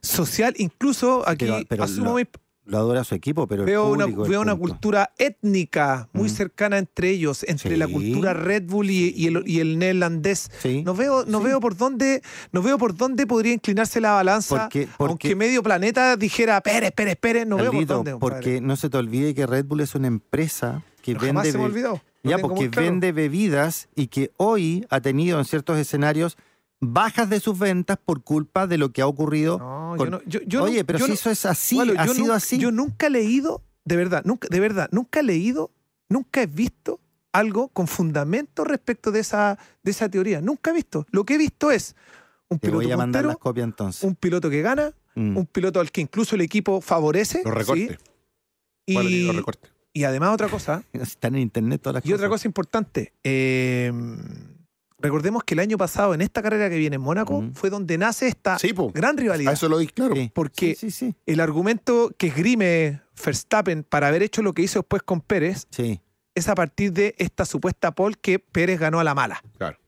social. 0.00 0.52
Incluso 0.58 1.22
aquí 1.28 1.44
Pero- 1.44 1.58
pero 1.68 1.84
asumo 1.84 2.06
lo- 2.10 2.14
mi- 2.16 2.24
Lo 2.66 2.78
adora 2.78 3.04
su 3.04 3.14
equipo, 3.14 3.46
pero 3.46 3.64
veo 3.66 3.88
una, 3.90 4.04
público 4.06 4.24
veo 4.24 4.40
una 4.40 4.56
cultura 4.56 5.10
étnica 5.18 6.08
muy 6.14 6.28
Mm. 6.30 6.32
cercana 6.32 6.78
entre 6.78 7.10
ellos, 7.10 7.44
entre 7.46 7.72
Sí. 7.72 7.76
la 7.76 7.86
cultura 7.86 8.32
Red 8.32 8.62
Bull 8.64 8.88
y, 8.90 9.12
y 9.14 9.26
el, 9.26 9.42
y 9.46 9.60
el 9.60 9.78
neerlandés. 9.78 10.50
Sí. 10.62 10.82
No 10.82 10.94
veo, 10.94 11.24
no 11.26 11.40
Sí. 11.40 11.44
veo 11.44 11.60
por 11.60 11.76
dónde, 11.76 12.22
no 12.52 12.62
veo 12.62 12.78
por 12.78 12.96
dónde 12.96 13.26
podría 13.26 13.52
inclinarse 13.52 14.00
la 14.00 14.12
balanza. 14.12 14.62
Porque- 14.62 14.88
porque- 14.96 15.10
aunque 15.10 15.36
medio 15.36 15.62
planeta 15.62 16.16
dijera, 16.16 16.58
Pérez, 16.62 16.92
Pérez, 16.92 17.16
Pérez, 17.20 17.46
no 17.46 17.56
veo 17.56 17.70
por 17.70 17.86
dónde. 17.86 18.16
porque 18.16 18.60
no 18.62 18.76
se 18.76 18.88
te 18.88 18.96
olvide 18.96 19.34
que 19.34 19.46
Red 19.46 19.66
Bull 19.66 19.80
es 19.82 19.94
una 19.94 20.06
empresa 20.06 20.82
que 21.02 21.12
Pero 21.12 21.26
jamás 21.26 21.42
vende 21.42 21.52
se 21.52 21.58
me 21.58 21.64
olvidó. 21.64 22.00
Ya, 22.22 22.38
porque 22.38 22.70
claro. 22.70 22.88
vende 22.88 23.12
bebidas 23.12 23.88
y 23.94 24.06
que 24.06 24.30
hoy 24.38 24.86
ha 24.88 25.02
tenido 25.02 25.38
en 25.38 25.44
ciertos 25.44 25.76
escenarios 25.78 26.38
bajas 26.92 27.30
de 27.30 27.40
sus 27.40 27.58
ventas 27.58 27.98
por 28.04 28.22
culpa 28.22 28.66
de 28.66 28.78
lo 28.78 28.90
que 28.92 29.00
ha 29.02 29.06
ocurrido. 29.06 29.58
No, 29.58 29.94
con- 29.96 30.06
yo 30.06 30.10
no- 30.10 30.22
yo- 30.26 30.40
yo 30.46 30.62
Oye, 30.64 30.80
no- 30.80 30.86
pero 30.86 30.98
yo 30.98 31.04
si 31.06 31.10
no- 31.10 31.14
eso 31.14 31.30
es 31.30 31.46
así, 31.46 31.76
Bueno, 31.76 31.94
ha 31.96 32.06
sido 32.08 32.18
nunca- 32.26 32.34
así. 32.34 32.58
Yo 32.58 32.70
nunca 32.70 33.06
he 33.06 33.10
leído, 33.10 33.62
de 33.84 33.96
verdad, 33.96 34.22
nunca, 34.24 34.48
de 34.50 34.60
verdad, 34.60 34.88
nunca 34.92 35.20
he 35.20 35.22
leído, 35.22 35.70
nunca 36.08 36.42
he 36.42 36.46
visto 36.46 37.00
algo 37.32 37.68
con 37.68 37.86
fundamento 37.88 38.64
respecto 38.64 39.10
de 39.10 39.20
esa, 39.20 39.58
de 39.82 39.90
esa 39.90 40.08
teoría. 40.08 40.40
Nunca 40.40 40.70
he 40.70 40.74
visto. 40.74 41.06
Lo 41.10 41.24
que 41.24 41.34
he 41.34 41.38
visto 41.38 41.70
es 41.70 41.96
un 42.48 42.58
Te 42.58 42.68
piloto 42.68 42.84
voy 42.84 42.92
a 42.92 42.96
mandar 42.96 43.22
puntero, 43.22 43.28
las 43.28 43.38
copias 43.38 43.64
entonces. 43.64 44.04
un 44.04 44.14
piloto 44.14 44.50
que 44.50 44.62
gana, 44.62 44.92
Mm. 45.16 45.36
un 45.38 45.46
piloto 45.46 45.80
al 45.80 45.90
que 45.90 46.00
incluso 46.00 46.34
el 46.36 46.42
equipo 46.42 46.80
favorece. 46.80 47.42
Los 47.44 47.54
recortes. 47.54 47.90
¿sí? 47.90 47.96
Y, 48.86 48.94
Bueno, 48.94 49.08
y 49.10 49.22
los 49.26 49.36
recortes. 49.36 49.70
y 49.92 50.04
además 50.04 50.34
otra 50.34 50.48
cosa, 50.48 50.82
Están 50.92 51.34
en 51.36 51.40
internet 51.42 51.80
todas 51.82 51.94
las 51.94 52.06
y 52.06 52.12
otra 52.12 52.28
cosa 52.28 52.46
importante. 52.46 53.12
eh, 53.24 53.92
recordemos 55.04 55.44
que 55.44 55.54
el 55.54 55.60
año 55.60 55.76
pasado, 55.78 56.14
en 56.14 56.20
esta 56.20 56.42
carrera 56.42 56.68
que 56.68 56.76
viene 56.76 56.96
en 56.96 57.02
Mónaco, 57.02 57.44
fue 57.54 57.70
donde 57.70 57.96
nace 57.98 58.26
esta 58.26 58.58
Sí, 58.58 58.72
gran 58.92 59.16
A 59.16 59.20
rivalidad. 59.20 59.52
eso 59.52 59.68
lo 59.68 59.78
di 59.78 59.86
claro. 59.86 60.14
Sí. 60.16 60.30
Porque 60.34 60.74
Sí, 60.74 60.90
sí, 60.90 61.10
sí. 61.10 61.14
el 61.26 61.40
argumento 61.40 62.10
que 62.18 62.28
esgrime 62.28 63.00
Verstappen 63.24 63.84
para 63.84 64.08
haber 64.08 64.22
hecho 64.22 64.42
lo 64.42 64.52
que 64.54 64.62
hizo 64.62 64.80
después 64.80 65.02
con 65.02 65.20
Pérez 65.20 65.66
Sí, 65.70 66.00
es 66.34 66.48
a 66.48 66.54
partir 66.54 66.92
de 66.92 67.14
esta 67.18 67.44
supuesta 67.44 67.92
pole 67.94 68.16
que 68.20 68.38
Pérez 68.40 68.80
ganó 68.80 68.98
a 68.98 69.04
la 69.04 69.14
mala. 69.14 69.40
Claro. 69.58 69.78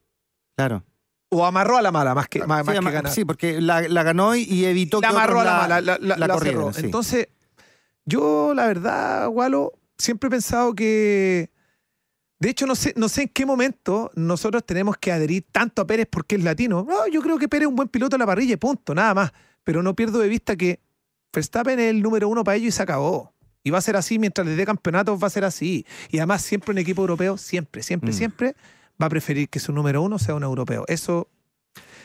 claro. 0.57 0.85
O 1.29 1.45
amarró 1.45 1.77
a 1.77 1.83
la 1.83 1.91
mala, 1.91 2.15
más 2.15 2.29
que, 2.29 2.39
más, 2.47 2.61
Sí, 2.61 2.67
más 2.67 2.73
que 2.75 2.79
ama- 2.79 2.91
ganar. 2.93 3.13
sí, 3.13 3.25
porque 3.25 3.61
la, 3.61 3.83
la 3.89 4.03
ganó 4.05 4.37
y- 4.37 4.43
y 4.45 4.65
evitó 4.67 5.01
la 5.01 5.09
que 5.09 5.15
amarró 5.17 5.41
a 5.41 5.45
la 5.45 5.53
mala, 5.57 5.81
la, 5.81 5.99
la- 6.01 6.17
la 6.17 6.27
la 6.29 6.73
sí. 6.73 6.83
Entonces, 6.85 7.27
yo 8.05 8.55
la 8.55 8.67
verdad, 8.67 9.29
Walo, 9.29 9.73
siempre 9.99 10.29
he 10.29 10.31
pensado 10.31 10.75
que... 10.75 11.51
De 12.39 12.51
hecho, 12.51 12.67
no 12.67 12.75
sé, 12.75 12.93
no 12.97 13.09
sé 13.09 13.23
en 13.23 13.29
qué 13.29 13.47
momento 13.47 14.11
nosotros 14.15 14.65
tenemos 14.67 14.97
que 14.99 15.11
adherir 15.11 15.47
tanto 15.51 15.81
a 15.83 15.87
Pérez 15.87 16.07
porque 16.11 16.37
es 16.37 16.45
latino. 16.45 16.85
No, 16.87 17.07
yo 17.09 17.23
creo 17.23 17.39
que 17.39 17.49
Pérez 17.49 17.63
es 17.65 17.69
un 17.69 17.77
buen 17.77 17.89
piloto 17.89 18.17
a 18.17 18.19
la 18.19 18.27
parrilla 18.27 18.55
y 18.55 18.57
punto, 18.57 18.95
nada 18.95 19.15
más. 19.15 19.33
Pero 19.65 19.83
no 19.83 19.97
pierdo 19.97 20.19
de 20.19 20.29
vista 20.29 20.55
que 20.55 20.81
Verstappen 21.33 21.79
es 21.81 21.91
el 21.91 22.03
número 22.03 22.29
uno 22.29 22.45
para 22.45 22.57
ellos 22.57 22.69
y 22.69 22.73
se 22.73 22.83
acabó. 22.83 23.33
Y 23.65 23.71
va 23.71 23.79
a 23.79 23.83
ser 23.83 23.97
así 23.97 24.19
mientras 24.19 24.47
les 24.47 24.57
dé 24.57 24.65
campeonatos, 24.67 25.21
va 25.21 25.27
a 25.27 25.31
ser 25.31 25.45
así. 25.45 25.85
Y 26.11 26.19
además, 26.19 26.43
siempre 26.43 26.73
un 26.73 26.79
equipo 26.79 27.01
europeo, 27.03 27.37
siempre, 27.39 27.83
siempre, 27.83 28.11
Mm. 28.11 28.15
siempre 28.15 28.57
va 29.01 29.07
a 29.07 29.11
preferir 29.11 29.49
que 29.49 29.59
su 29.59 29.73
número 29.73 30.03
uno 30.03 30.19
sea 30.19 30.35
un 30.35 30.43
europeo. 30.45 30.85
Eso 30.89 31.29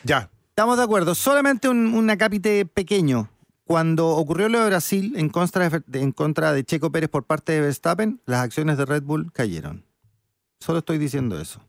Ya. 0.03 0.29
Estamos 0.49 0.77
de 0.77 0.83
acuerdo. 0.83 1.13
Solamente 1.15 1.69
un, 1.69 1.93
un 1.93 2.09
acápite 2.09 2.65
pequeño. 2.65 3.29
Cuando 3.63 4.09
ocurrió 4.09 4.49
lo 4.49 4.59
de 4.59 4.65
Brasil 4.67 5.13
en 5.15 5.29
contra 5.29 5.69
de, 5.69 5.81
de- 5.87 6.01
en 6.01 6.11
contra 6.11 6.51
de 6.51 6.63
Checo 6.65 6.91
Pérez 6.91 7.09
por 7.09 7.23
parte 7.25 7.53
de 7.53 7.61
Verstappen, 7.61 8.19
las 8.25 8.41
acciones 8.41 8.77
de 8.77 8.85
Red 8.85 9.03
Bull 9.03 9.31
cayeron. 9.31 9.85
Solo 10.61 10.79
estoy 10.79 10.97
diciendo 10.99 11.39
eso. 11.39 11.59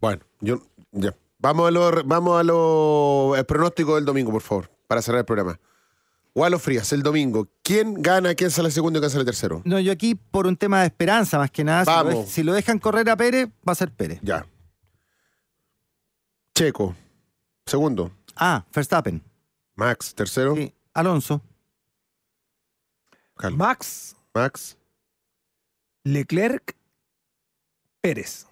Bueno, 0.00 0.22
yo. 0.40 0.60
Ya. 0.92 1.14
Vamos 1.38 1.68
a 1.68 1.70
lo, 1.70 2.04
vamos 2.04 2.38
a 2.38 2.42
lo 2.42 3.34
el 3.34 3.46
pronóstico 3.46 3.94
del 3.94 4.04
domingo, 4.04 4.30
por 4.30 4.42
favor, 4.42 4.70
para 4.86 5.00
cerrar 5.00 5.20
el 5.20 5.24
programa. 5.24 5.58
Walo 6.34 6.58
Frías, 6.58 6.92
el 6.92 7.02
domingo. 7.02 7.48
¿Quién 7.62 7.94
gana, 8.02 8.34
quién 8.34 8.50
sale 8.50 8.70
segundo 8.70 8.98
y 8.98 9.00
quién 9.00 9.10
sale 9.10 9.24
tercero? 9.24 9.62
No, 9.64 9.80
yo 9.80 9.90
aquí 9.90 10.14
por 10.14 10.46
un 10.46 10.56
tema 10.56 10.80
de 10.80 10.86
esperanza 10.88 11.38
más 11.38 11.50
que 11.50 11.64
nada. 11.64 11.84
Si 11.84 11.90
lo, 11.90 12.04
Vamos. 12.04 12.28
si 12.28 12.42
lo 12.42 12.52
dejan 12.52 12.78
correr 12.78 13.08
a 13.08 13.16
Pérez, 13.16 13.48
va 13.66 13.72
a 13.72 13.74
ser 13.74 13.90
Pérez. 13.90 14.20
Ya. 14.22 14.46
Checo, 16.54 16.94
segundo. 17.64 18.12
Ah, 18.36 18.64
Verstappen. 18.74 19.22
Max, 19.74 20.14
tercero. 20.14 20.54
Sí. 20.54 20.74
Alonso. 20.92 21.40
Max, 23.52 24.14
Max 24.34 24.76
Leclerc, 26.04 26.76
Pérez. 28.00 28.46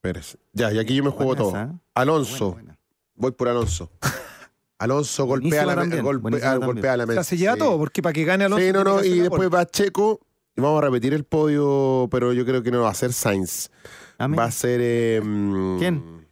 Pérez. 0.00 0.36
Ya, 0.52 0.72
y 0.72 0.78
aquí 0.78 0.94
yo 0.94 1.04
me 1.04 1.10
juego 1.10 1.34
Buena 1.34 1.42
todo. 1.42 1.50
esa, 1.50 1.62
¿eh? 1.64 1.78
Alonso. 1.94 2.52
Buena, 2.52 2.62
buena. 2.62 2.78
Voy 3.14 3.30
por 3.32 3.48
Alonso. 3.48 3.90
Alonso 4.78 5.24
golpea 5.26 5.64
la, 5.64 5.76
me- 5.76 5.82
también, 5.82 6.04
golpe- 6.04 6.22
buenísima 6.22 6.50
ah, 6.52 6.56
golpea 6.56 6.96
la 6.96 7.04
O 7.04 7.06
sea, 7.06 7.14
mesa. 7.16 7.24
se 7.24 7.36
lleva 7.36 7.52
Sí. 7.54 7.58
todo, 7.60 7.78
porque 7.78 8.02
para 8.02 8.12
que 8.12 8.24
gane 8.24 8.44
Alonso. 8.44 8.64
Sí, 8.66 8.72
no, 8.72 8.82
no, 8.82 9.04
y 9.04 9.20
después 9.20 9.48
va 9.52 9.64
Checo 9.66 10.20
y 10.56 10.60
vamos 10.60 10.82
a 10.82 10.86
repetir 10.86 11.14
el 11.14 11.24
podio, 11.24 12.08
pero 12.10 12.32
yo 12.32 12.44
creo 12.44 12.62
que 12.62 12.70
no 12.72 12.82
va 12.82 12.90
a 12.90 12.94
ser 12.94 13.12
Sainz. 13.12 13.70
Ah. 14.18 14.26
Va 14.26 14.44
a 14.44 14.50
ser. 14.50 14.80
eh, 14.82 15.20
mm, 15.22 15.78
¿Quién? 15.78 16.26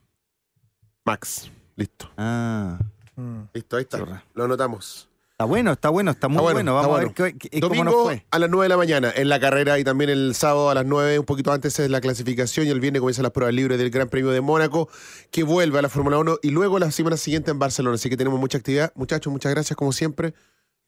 Max. 1.05 1.51
Listo. 1.77 2.11
Ah, 2.17 2.79
Mm. 3.17 3.43
Listo, 3.53 3.77
ahí 3.77 3.83
está. 3.83 3.99
Chorra. 3.99 4.25
Lo 4.33 4.45
anotamos. 4.45 5.10
Está 5.41 5.47
bueno, 5.47 5.73
está 5.73 5.89
bueno, 5.89 6.11
está 6.11 6.29
muy 6.29 6.37
Está 6.37 6.43
bueno. 6.53 6.73
bueno, 6.75 6.75
Vamos 6.75 7.01
está 7.09 7.23
a 7.23 7.25
ver 7.27 7.35
qué- 7.39 7.49
qué- 7.49 7.61
cómo 7.63 7.75
nos 7.77 7.85
Domingo 7.95 8.05
fue. 8.05 8.27
a 8.31 8.39
las 8.39 8.51
9 8.51 8.65
de 8.65 8.69
la 8.69 8.77
mañana 8.77 9.13
en 9.17 9.29
la 9.31 9.41
carrera 9.41 9.79
y 9.79 9.85
también 9.85 10.11
el 10.11 10.35
sábado 10.35 10.69
a 10.69 10.75
las 10.75 10.85
9, 10.85 11.19
un 11.19 11.25
poquito 11.25 11.51
antes 11.51 11.79
es 11.81 11.89
la 11.91 12.03
clasificación 12.03 12.67
y 12.67 12.71
el 12.71 12.79
viernes 12.79 13.01
comienzan 13.01 13.23
las 13.23 13.33
pruebas 13.33 13.55
libres 13.55 13.79
del 13.79 13.89
Gran 13.91 14.09
Premio 14.11 14.33
de 14.33 14.43
Mónaco 14.43 14.91
que 15.31 15.43
vuelve 15.43 15.79
a 15.79 15.83
la 15.83 15.89
Fórmula 15.89 16.19
1 16.19 16.39
y 16.43 16.51
luego 16.51 16.79
la 16.79 16.91
semana 16.91 17.17
siguiente 17.17 17.51
en 17.51 17.59
Barcelona. 17.59 17.95
Así 17.95 18.11
que 18.11 18.19
tenemos 18.19 18.39
mucha 18.39 18.59
actividad. 18.59 18.93
Muchachos, 18.95 19.33
muchas 19.33 19.51
gracias 19.53 19.77
como 19.79 19.93
siempre. 19.93 20.35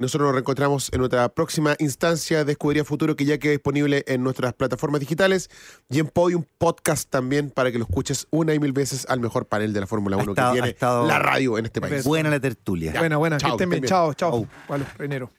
Nosotros 0.03 0.27
nos 0.27 0.35
reencontramos 0.35 0.89
en 0.93 0.99
nuestra 0.99 1.29
próxima 1.29 1.77
instancia 1.79 2.45
de 2.45 2.53
Escudería 2.53 2.85
Futuro 2.85 3.15
que 3.15 3.25
ya 3.25 3.39
queda 3.39 3.53
disponible 3.53 4.03
en 4.09 4.25
nuestras 4.25 4.53
plataformas 4.53 5.01
digitales 5.01 5.49
y 5.89 6.01
en 6.01 6.09
Podium 6.09 6.45
Podcast 6.59 7.09
también 7.09 7.51
para 7.51 7.71
que 7.71 7.79
lo 7.79 7.85
escuches 7.85 8.27
una 8.31 8.53
y 8.53 8.59
mil 8.59 8.73
veces 8.73 9.07
al 9.09 9.21
mejor 9.21 9.47
panel 9.47 9.73
de 9.73 9.79
la 9.81 9.87
Fórmula 9.87 10.17
Ha 10.17 10.23
1 10.25 10.33
estado- 10.33 10.51
que 10.51 10.57
tiene 10.57 10.69
estado- 10.71 11.07
la 11.07 11.19
radio 11.21 11.57
en 11.57 11.67
este 11.67 11.81
país. 11.81 12.03
Buena 12.05 12.31
la 12.31 12.41
tertulia. 12.41 12.93
Buena, 12.99 13.17
buena. 13.17 13.39
Chao, 13.39 13.51
que 13.57 13.65
estén 13.65 13.71
bien. 13.71 13.85
Chao, 13.85 14.13
chao. 14.15 14.47
Vale, 14.69 14.85
Renero. 14.99 15.31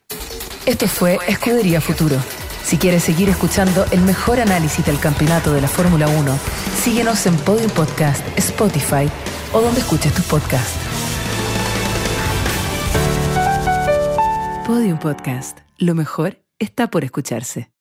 Esto 0.64 0.88
fue 0.88 1.18
Escudería 1.28 1.82
Futuro. 1.82 2.16
Si 2.64 2.78
quieres 2.78 3.04
seguir 3.04 3.28
escuchando 3.28 3.84
el 3.90 4.00
mejor 4.00 4.40
análisis 4.40 4.84
del 4.86 4.98
campeonato 4.98 5.52
de 5.52 5.60
la 5.60 5.68
Fórmula 5.68 6.08
1, 6.08 6.38
síguenos 6.82 7.26
en 7.26 7.36
Podium 7.36 7.70
Podcast, 7.72 8.22
Spotify 8.38 9.10
o 9.52 9.60
donde 9.60 9.80
escuches 9.80 10.14
tus 10.14 10.24
podcasts. 10.24 10.93
Podium 14.64 14.98
Podcast. 14.98 15.58
Lo 15.76 15.94
mejor 15.94 16.42
está 16.58 16.88
por 16.88 17.04
escucharse. 17.04 17.73